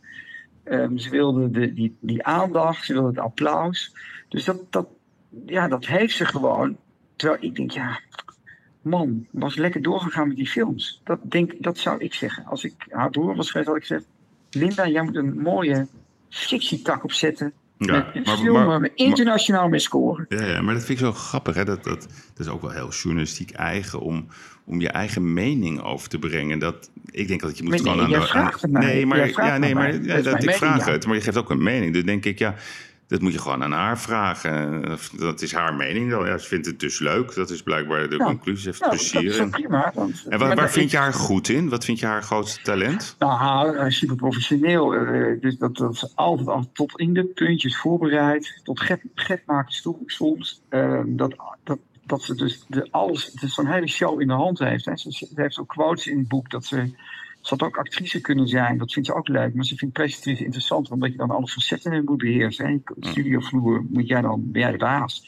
[0.63, 3.95] Ehm, ze wilde de, die, die aandacht, ze wilde het applaus.
[4.29, 4.87] Dus dat, dat,
[5.45, 6.77] ja, dat heeft ze gewoon.
[7.15, 7.99] Terwijl ik denk, ja,
[8.81, 11.01] man, was lekker doorgegaan met die films.
[11.03, 12.45] Dat, denk, dat zou ik zeggen.
[12.45, 14.05] Als ik haar broer was geweest, had ik gezegd...
[14.49, 15.87] Linda, jij moet een mooie
[16.29, 17.53] fictietak opzetten.
[17.79, 18.11] Ja,
[18.51, 20.25] maar- internationaal mee scoren.
[20.29, 21.55] Ja, ja, maar dat vind ik zo grappig.
[21.55, 21.65] Hè?
[21.65, 22.01] Dat, dat,
[22.33, 24.27] dat is ook wel heel journalistiek eigen om,
[24.65, 26.59] om je eigen mening over te brengen.
[26.59, 28.67] Dat, ik denk dat je moet gewoon aan de.
[28.67, 31.05] Nee, maar, ja, nee, maar ja, dat, ik vraag het.
[31.05, 31.93] Maar je geeft ook een mening.
[31.93, 32.55] Dus denk ik, ja,
[33.09, 34.83] dat moet je gewoon aan haar vragen.
[35.17, 36.11] Dat is haar mening.
[36.11, 37.35] Ja, ze vindt het dus leuk.
[37.35, 38.73] Dat is blijkbaar de conclusie.
[38.73, 39.49] Ze heeft plezier.
[39.49, 39.91] Prima.
[39.95, 41.69] Want, en waar, waar vind je haar goed in?
[41.69, 43.15] Wat vind je haar grootste talent?
[43.19, 44.95] Nou, super professioneel.
[44.95, 48.61] Uh, dus dat, dat is altijd, altijd tot in de puntjes voorbereid.
[48.63, 49.73] Tot get, get maken
[50.05, 50.61] soms.
[50.69, 54.59] Uh, dat, dat, dat ze dus de, alles, dus zo'n hele show in de hand
[54.59, 54.85] heeft.
[54.85, 54.97] Hè.
[54.97, 56.91] Ze, ze heeft ook quotes in het boek dat ze
[57.41, 59.53] ze had ook actrice kunnen zijn, dat vindt ze ook leuk.
[59.53, 62.81] Maar ze vindt presentatrice interessant, omdat je dan alle facetten moet beheersen.
[62.95, 65.23] De studiovloer moet jij dan, ben jij de baas.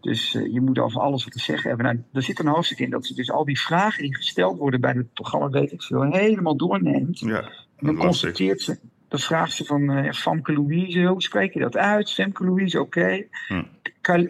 [0.00, 1.86] Dus uh, je moet over alles wat te zeggen hebben.
[1.86, 4.80] Nou, er zit een hoofdstuk in dat ze dus al die vragen die gesteld worden
[4.80, 7.18] bij het programma, weet ik veel, helemaal doorneemt.
[7.18, 7.40] Ja,
[7.76, 8.78] en dan constateert ze,
[9.08, 12.12] dan vraagt ze van uh, Famke Louise, hoe spreek je dat uit?
[12.12, 12.98] Famke Louise, oké.
[12.98, 13.28] Okay.
[13.48, 13.62] Hm.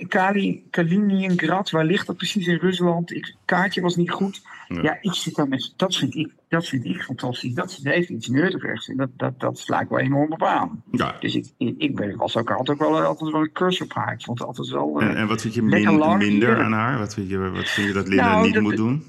[0.09, 3.15] Kali, Kaliningrad, waar ligt dat precies in Rusland?
[3.15, 4.43] Ik, kaartje was niet goed.
[4.69, 4.99] Ja.
[5.01, 7.55] ik zit daar met, dat vind ik, dat vind ik fantastisch.
[7.55, 8.89] Dat heeft iets neurderechts.
[8.89, 10.83] En dat, dat, dat sla ik wel enorm op aan.
[10.91, 11.17] Ja.
[11.21, 11.47] Dus ik,
[11.79, 14.13] ik, ben, was ook altijd wel, altijd wel een curse op haar.
[14.13, 15.01] Ik vond het altijd wel.
[15.01, 16.99] en, en wat vind je minder aan haar?
[16.99, 19.05] Wat vind je, wat vind je dat Linda nou, niet moet doen?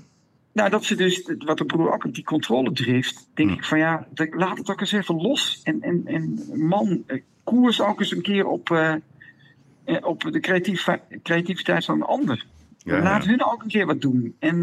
[0.56, 3.56] Nou, dat ze dus, wat de broer ook die controle drift, denk hm.
[3.56, 5.62] ik van ja, laat het ook eens even los.
[5.64, 8.94] En, en, en man, eh, koers ook eens een keer op, uh,
[10.02, 10.40] op de
[11.24, 12.46] creativiteit van een ander.
[12.84, 14.36] Laat hun ook een keer wat doen.
[14.40, 14.62] En,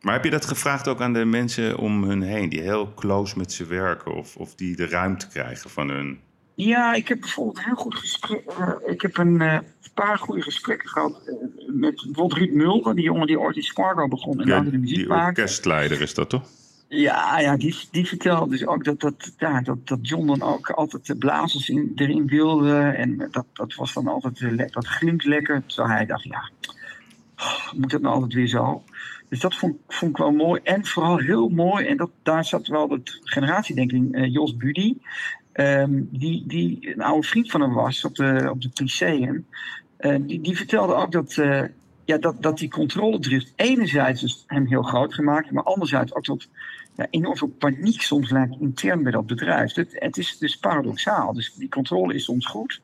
[0.00, 3.38] maar heb je dat gevraagd ook aan de mensen om hun heen, die heel close
[3.38, 6.20] met ze werken of, of die de ruimte krijgen van hun?
[6.64, 8.42] Ja, ik heb bijvoorbeeld heel goed gesprek.
[8.86, 9.62] ik heb een
[9.94, 11.34] paar goede gesprekken gehad uh,
[11.66, 14.96] met bijvoorbeeld Ruud Mulder, die jongen die ooit in Spargo begon en ja, de muziek
[14.96, 16.42] die orkestleider is dat toch?
[16.88, 20.70] Ja, ja die, die vertelde dus ook dat, dat, ja, dat, dat John dan ook
[20.70, 22.78] altijd de blazers in, erin wilde.
[22.78, 25.62] En dat, dat was dan altijd, dat glinkt lekker.
[25.66, 26.50] Terwijl hij dacht, ja,
[27.36, 28.82] oh, moet dat nou altijd weer zo?
[29.28, 30.60] Dus dat vond, vond ik wel mooi.
[30.64, 34.94] En vooral heel mooi, en dat, daar zat wel de generatiedenking, uh, Jos Buddy.
[35.60, 39.46] Um, die, die een oude vriend van hem was op de, op de Lyceum.
[40.00, 41.62] Uh, die, die vertelde ook dat, uh,
[42.04, 46.48] ja, dat, dat die controledrift enerzijds dus hem heel groot gemaakt, maar anderzijds ook tot
[46.96, 49.74] ja, enorm veel paniek soms lijkt intern bij dat bedrijf.
[49.74, 51.32] Het, het is dus paradoxaal.
[51.32, 52.80] Dus die controle is soms goed,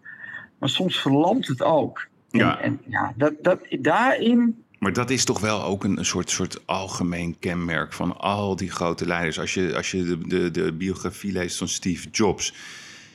[0.58, 2.06] maar soms verlamt het ook.
[2.30, 2.60] Ja.
[2.60, 6.66] En, en ja, dat, dat, daarin maar dat is toch wel ook een, soort, soort
[6.66, 9.38] algemeen kenmerk van al die grote leiders.
[9.38, 12.54] Als je, als je de, de, de biografie leest van Steve Jobs.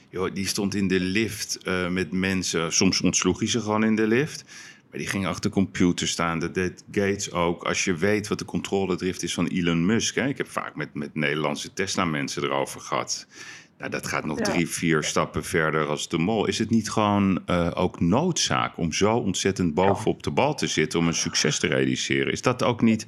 [0.10, 2.74] Joh, die stond in de lift uh, met mensen.
[2.74, 4.44] Soms ontsloeg hij ze gewoon in de lift.
[4.90, 6.40] Maar die ging achter de computer staan.
[6.40, 7.64] Dat deed Gates ook.
[7.64, 10.16] Als je weet wat de controledrift is van Elon Musk.
[10.16, 10.28] Hè?
[10.28, 13.28] Ik heb vaak met, met Nederlandse Tesla-mensen erover gehad.
[13.82, 16.48] Nou, dat gaat nog drie, vier stappen verder als de mol.
[16.48, 21.00] Is het niet gewoon uh, ook noodzaak om zo ontzettend bovenop de bal te zitten
[21.00, 22.32] om een succes te realiseren?
[22.32, 23.06] Is dat ook niet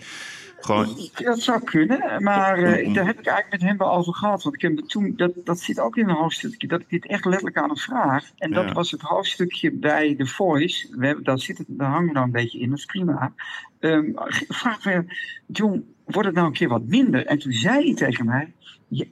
[0.59, 1.09] gewoon.
[1.13, 4.43] Dat zou kunnen, maar uh, daar heb ik eigenlijk met hem wel over gehad.
[4.43, 7.25] Want ik heb toen, dat, dat zit ook in een hoofdstukje, dat ik dit echt
[7.25, 8.29] letterlijk aan hem vraag.
[8.37, 10.87] En dat was het hoofdstukje bij The Voice.
[10.97, 13.33] We hebben, daar, zit het, daar hangen we nou een beetje in, dat is prima.
[13.79, 14.13] Um,
[14.47, 15.05] vraag me,
[15.47, 17.25] John, wordt het nou een keer wat minder?
[17.25, 18.53] En toen zei hij tegen mij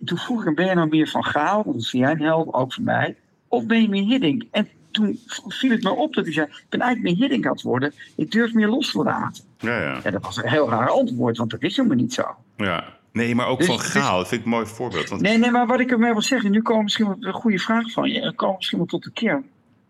[0.06, 2.54] toen vroeg ik ben je nou meer van Gaal, want dat zie jij een held,
[2.54, 3.16] ook voor mij,
[3.48, 4.44] of ben je meer Hiddink?
[4.52, 7.52] En toen viel het me op dat hij zei, ik ben eigenlijk meer Hiddink aan
[7.52, 9.44] het worden, ik durf meer los te laten.
[9.60, 10.00] Ja, ja.
[10.04, 12.36] ja, dat was een heel raar antwoord, want dat is helemaal niet zo.
[12.58, 14.18] Ja, Nee, maar ook dus, van Gaal.
[14.18, 15.10] Dat vind ik een mooi voorbeeld.
[15.10, 15.22] Want...
[15.22, 17.92] Nee, nee, maar wat ik ermee wil zeggen, nu komen misschien wel een goede vraag
[17.92, 19.46] van je, komen misschien wel tot de kern.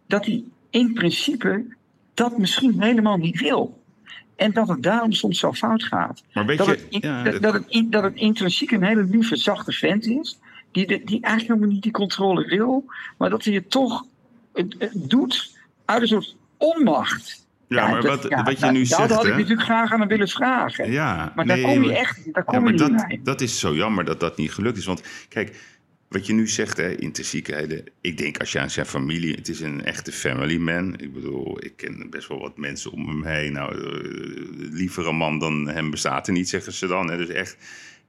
[0.07, 1.65] Dat hij in principe
[2.13, 3.80] dat misschien helemaal niet wil.
[4.35, 6.23] En dat het daarom soms zo fout gaat.
[6.33, 9.35] Maar weet dat, je, het, ja, dat, dat, het, dat het intrinsiek een hele lieve,
[9.35, 10.39] zachte vent is.
[10.71, 12.85] Die, die eigenlijk helemaal niet die controle wil.
[13.17, 14.05] Maar dat hij het toch
[14.53, 17.45] het, doet uit een soort onmacht.
[17.67, 19.09] Ja, maar wat, wat je nu zegt...
[19.09, 20.91] Dat had ik natuurlijk graag aan hem willen vragen.
[20.91, 23.75] Ja, maar daar kom je echt daar kom ja, maar dat, niet dat is zo
[23.75, 24.85] jammer dat dat niet gelukt is.
[24.85, 25.79] Want kijk,
[26.11, 27.83] wat je nu zegt, hè, intrinsiekheden.
[28.01, 29.35] Ik denk als je aan zijn familie.
[29.35, 30.99] Het is een echte family man.
[30.99, 33.53] Ik bedoel, ik ken best wel wat mensen om hem heen.
[33.53, 37.09] Nou, uh, liever een man dan hem bestaat er niet, zeggen ze dan.
[37.09, 37.17] Hè.
[37.17, 37.57] Dus echt,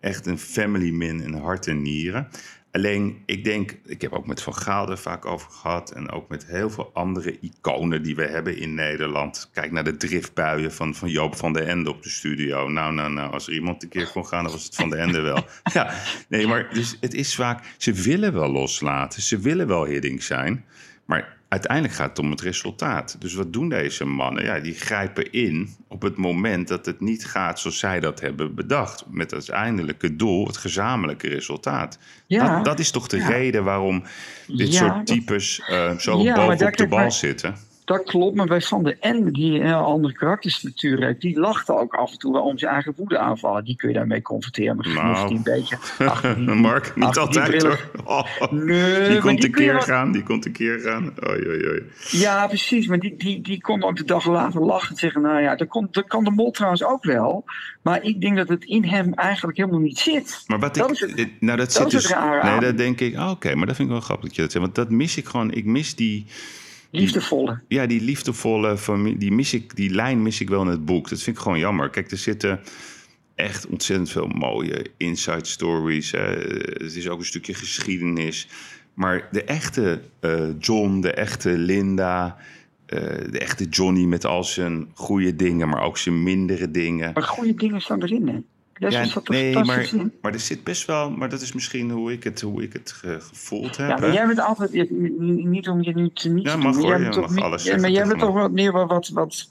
[0.00, 2.28] echt een family man in hart en nieren.
[2.72, 5.90] Alleen, ik denk, ik heb ook met Van Gaal er vaak over gehad.
[5.90, 9.50] En ook met heel veel andere iconen die we hebben in Nederland.
[9.52, 12.68] Kijk naar de driftbuien van, van Joop van der Ende op de studio.
[12.68, 14.98] Nou, nou, nou, als er iemand een keer kon gaan, dan was het Van der
[14.98, 15.44] Ende wel.
[15.72, 15.94] Ja,
[16.28, 19.22] nee, maar dus het is vaak, ze willen wel loslaten.
[19.22, 20.64] Ze willen wel hidding zijn.
[21.04, 23.16] Maar uiteindelijk gaat het om het resultaat.
[23.18, 24.44] Dus wat doen deze mannen?
[24.44, 28.54] Ja, die grijpen in op het moment dat het niet gaat zoals zij dat hebben
[28.54, 29.04] bedacht.
[29.10, 31.98] Met het uiteindelijke doel, het gezamenlijke resultaat.
[32.26, 34.02] Ja, dat, dat is toch de reden waarom
[34.46, 37.54] dit soort types uh, zo boven op de bal zitten?
[37.84, 41.94] Dat klopt, maar bij Van de N, die een andere karakterstructuur heeft, die lachte ook
[41.94, 43.64] af en toe om zijn eigen woede aanvallen.
[43.64, 44.76] Die kun je daarmee confronteren.
[44.76, 45.78] Maar nou, die een beetje.
[46.36, 47.90] Die, Mark, niet altijd hoor.
[48.04, 51.14] Oh, nee, die kon keer gaan, die kon keer gaan.
[51.28, 51.82] Oei, oei, oei.
[52.10, 55.42] Ja, precies, maar die, die, die kon ook de dag later lachen en zeggen: Nou
[55.42, 57.44] ja, dat, kon, dat kan de mol trouwens ook wel.
[57.82, 60.44] Maar ik denk dat het in hem eigenlijk helemaal niet zit.
[60.46, 60.94] Maar wat dat ik.
[60.94, 62.14] Is het, nou, dat, zit dus.
[62.42, 63.14] Nee, dat denk ik.
[63.14, 64.64] Oh, Oké, maar dat vind ik wel grappig dat je dat zegt.
[64.64, 65.52] Want dat mis ik gewoon.
[65.52, 66.26] Ik mis die
[67.00, 67.60] Liefdevolle.
[67.68, 71.08] Ja, die liefdevolle familie, die, mis ik, die lijn mis ik wel in het boek.
[71.08, 71.90] Dat vind ik gewoon jammer.
[71.90, 72.60] Kijk, er zitten
[73.34, 76.10] echt ontzettend veel mooie inside stories.
[76.10, 78.48] het is ook een stukje geschiedenis.
[78.94, 82.36] Maar de echte uh, John, de echte Linda,
[82.86, 87.10] uh, de echte Johnny met al zijn goede dingen, maar ook zijn mindere dingen.
[87.14, 88.38] Maar goede dingen staan erin, hè?
[88.74, 92.40] Ja, nee, maar, maar er zit best wel, maar dat is misschien hoe ik het,
[92.40, 93.88] hoe ik het gevoeld heb.
[93.88, 94.90] Ja, maar jij bent altijd,
[95.30, 98.06] niet om je nu te niet ja, mag, hoor, jij mag alles ja, maar jij
[98.06, 99.50] bent toch wat meer wat, wat,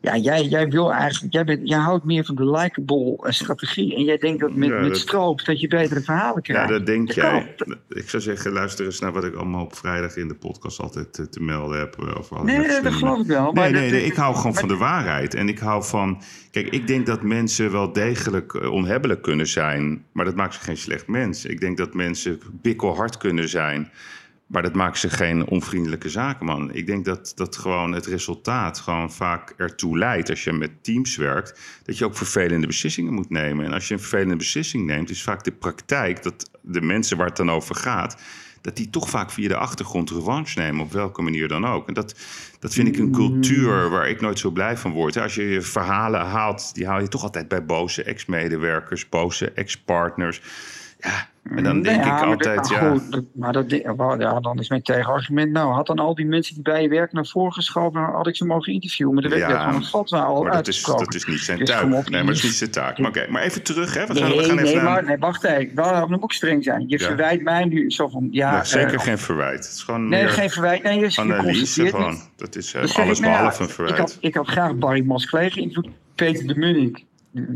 [0.00, 3.94] ja, jij, jij wil eigenlijk, jij, bent, jij houdt meer van de likable eh, strategie.
[3.94, 6.68] En jij denkt dat met, ja, met stroop dat je betere verhalen krijgt.
[6.68, 7.54] Ja, dat denk jij.
[7.88, 11.12] Ik zou zeggen, luister eens naar wat ik allemaal op vrijdag in de podcast altijd
[11.12, 11.96] te, te melden heb.
[11.98, 13.52] Eh, over nee, nee, dat geloof ik wel.
[13.52, 15.34] Maar nee, nee, nee, ik hou gewoon van de waarheid.
[15.34, 16.22] En ik hou van.
[16.50, 20.04] Kijk, ik denk dat mensen wel degelijk eh, onhebbelijk kunnen zijn.
[20.12, 21.44] Maar dat maakt ze geen slecht mens.
[21.44, 23.90] Ik denk dat mensen bikkelhard kunnen zijn.
[24.48, 26.74] Maar dat maakt ze geen onvriendelijke zakenman.
[26.74, 31.16] Ik denk dat, dat gewoon het resultaat gewoon vaak ertoe leidt, als je met teams
[31.16, 33.64] werkt, dat je ook vervelende beslissingen moet nemen.
[33.64, 37.26] En als je een vervelende beslissing neemt, is vaak de praktijk dat de mensen waar
[37.26, 38.20] het dan over gaat,
[38.60, 41.88] dat die toch vaak via de achtergrond revanche nemen, op welke manier dan ook.
[41.88, 42.14] En dat,
[42.58, 45.16] dat vind ik een cultuur waar ik nooit zo blij van word.
[45.16, 50.40] Als je je verhalen haalt, die haal je toch altijd bij boze ex-medewerkers, boze ex-partners.
[50.98, 52.90] Ja, en dan denk ik altijd, ja...
[52.90, 55.52] Goed, maar dat, ja, dan is mijn tegenargument...
[55.52, 58.00] nou, had dan al die mensen die bij je werken naar voren geschoven...
[58.00, 59.14] had ik ze mogen interviewen.
[59.14, 61.58] Maar de werd ja, gewoon een gat al maar dat is, dat is niet zijn
[61.58, 61.82] dus taak.
[61.82, 62.98] Nee, maar dat is niet zijn taak.
[62.98, 64.06] Maar, oké, maar even terug, hè.
[64.06, 65.74] We gaan, nee, we gaan nee, even maar, nee, wacht even.
[65.74, 66.84] Dan moet ik streng zijn.
[66.86, 68.28] Je verwijt mij nu zo van...
[68.30, 69.64] Ja, zeker uh, geen verwijt.
[69.64, 70.82] Het is gewoon nee, geen verwijt.
[70.82, 72.18] Nee, je is analyse gewoon.
[72.36, 73.94] Dat is uh, alles nou behalve een verwijt.
[73.94, 75.94] Ik had, ik had graag Barry Masclee geïnterviewd.
[76.14, 77.04] Peter de Munnik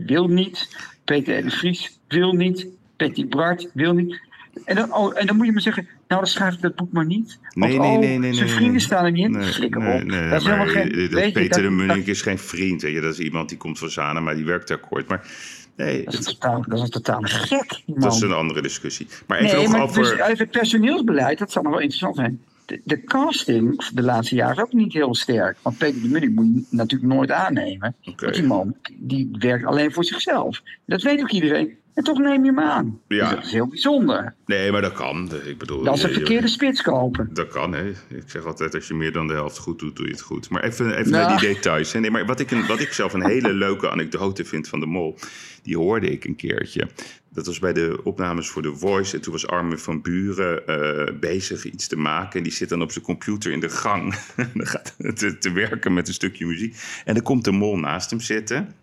[0.06, 0.68] wil niet.
[1.04, 2.66] Peter de Vries wil niet.
[3.06, 4.20] Betty Bart wil niet.
[4.64, 6.92] En dan, oh, en dan moet je maar zeggen, nou dan schrijf ik dat boek
[6.92, 7.38] maar niet.
[7.54, 9.42] Want, nee, nee, nee, nee, zijn vrienden staan er niet in.
[9.42, 10.10] Flikker nee, op.
[10.30, 11.08] Dat is helemaal geen...
[11.10, 12.82] Dat Peter de Munnik is geen vriend.
[12.82, 15.08] Weet je, dat is iemand die komt van Zana, maar die werkt akkoord.
[15.08, 15.26] Maar
[15.76, 17.82] nee, dat, is totaal, dat is totaal gek.
[17.86, 18.00] Man.
[18.00, 19.06] Dat is een andere discussie.
[19.26, 20.02] Maar even nee, nog maar over...
[20.02, 22.40] Dus even het personeelsbeleid, dat zou nog wel interessant zijn.
[22.66, 25.56] De, de, casting de laatste jaren is ook niet heel sterk.
[25.62, 27.94] Want Peter de Munnik moet je natuurlijk nooit aannemen.
[28.00, 28.14] Okay.
[28.18, 30.62] Want die man die werkt alleen voor zichzelf.
[30.86, 31.80] Dat weet ook iedereen.
[31.94, 33.00] En toch neem je hem aan.
[33.08, 33.28] Ja.
[33.28, 34.34] Dus dat is heel bijzonder.
[34.46, 35.30] Nee, maar dat kan.
[35.44, 37.28] Ik bedoel, dat is een verkeerde spits kopen.
[37.32, 37.88] Dat kan, hè.
[38.08, 40.50] Ik zeg altijd, als je meer dan de helft goed doet, doe je het goed.
[40.50, 41.92] Maar even, even naar die details.
[41.92, 42.00] Hè.
[42.00, 44.86] Nee, maar wat ik, een, wat ik zelf een hele leuke anekdote vind van de
[44.86, 45.18] mol...
[45.62, 46.88] die hoorde ik een keertje.
[47.32, 49.16] Dat was bij de opnames voor The Voice.
[49.16, 52.38] En toen was Armin van Buren uh, bezig iets te maken.
[52.38, 54.14] En die zit dan op zijn computer in de gang
[54.54, 56.76] dan gaat te, te werken met een stukje muziek.
[57.04, 58.74] En dan komt de mol naast hem zitten...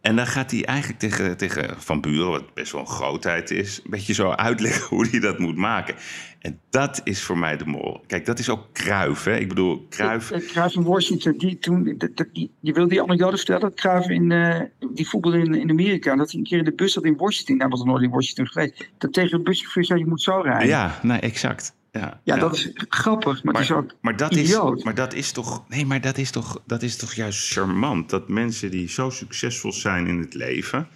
[0.00, 3.80] En dan gaat hij eigenlijk tegen, tegen Van Buren, wat best wel een grootheid is,
[3.84, 5.94] een beetje zo uitleggen hoe hij dat moet maken.
[6.38, 8.00] En dat is voor mij de mol.
[8.06, 9.36] Kijk, dat is ook Kruif, hè?
[9.36, 10.32] Ik bedoel, Kruif...
[10.46, 11.82] Kruif in Washington, die toen...
[11.82, 11.96] Die,
[12.32, 13.60] die, je wil die anekdote vertellen?
[13.60, 14.30] Dat Kruif in...
[14.30, 14.60] Uh,
[14.92, 16.16] die voetbalde in, in Amerika.
[16.16, 17.58] Dat hij een keer in de bus zat in Washington.
[17.58, 18.88] Hij was nooit in Washington geweest.
[18.98, 20.68] Dat tegen de buschauffeur zei, je moet zo rijden.
[20.68, 21.76] Ja, nee, exact.
[21.98, 25.32] Ja, ja, dat is grappig, maar, maar, is ook maar dat Is, maar dat is
[25.32, 25.68] toch...
[25.68, 28.10] Nee, maar dat is toch, dat is toch juist charmant?
[28.10, 30.88] Dat mensen die zo succesvol zijn in het leven...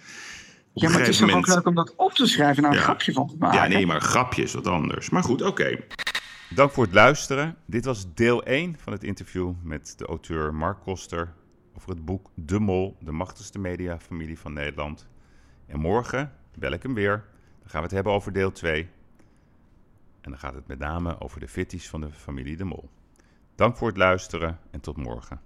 [0.73, 1.47] Ja, maar het is toch moment...
[1.47, 3.59] ook leuk om dat op te schrijven en een grapje van te maken.
[3.59, 5.09] Ja, nee, maar een grapje is wat anders.
[5.09, 5.79] Maar goed, oké.
[6.49, 7.55] Dank voor het luisteren.
[7.65, 11.33] Dit was deel 1 van het interview met de auteur Mark Koster...
[11.77, 15.07] over het boek De Mol, de machtigste mediafamilie van Nederland.
[15.67, 17.23] En morgen bel ik hem weer.
[17.59, 18.89] Dan gaan we het hebben over deel 2...
[20.23, 22.89] En dan gaat het met name over de fitties van de familie De Mol.
[23.55, 25.41] Dank voor het luisteren en tot morgen.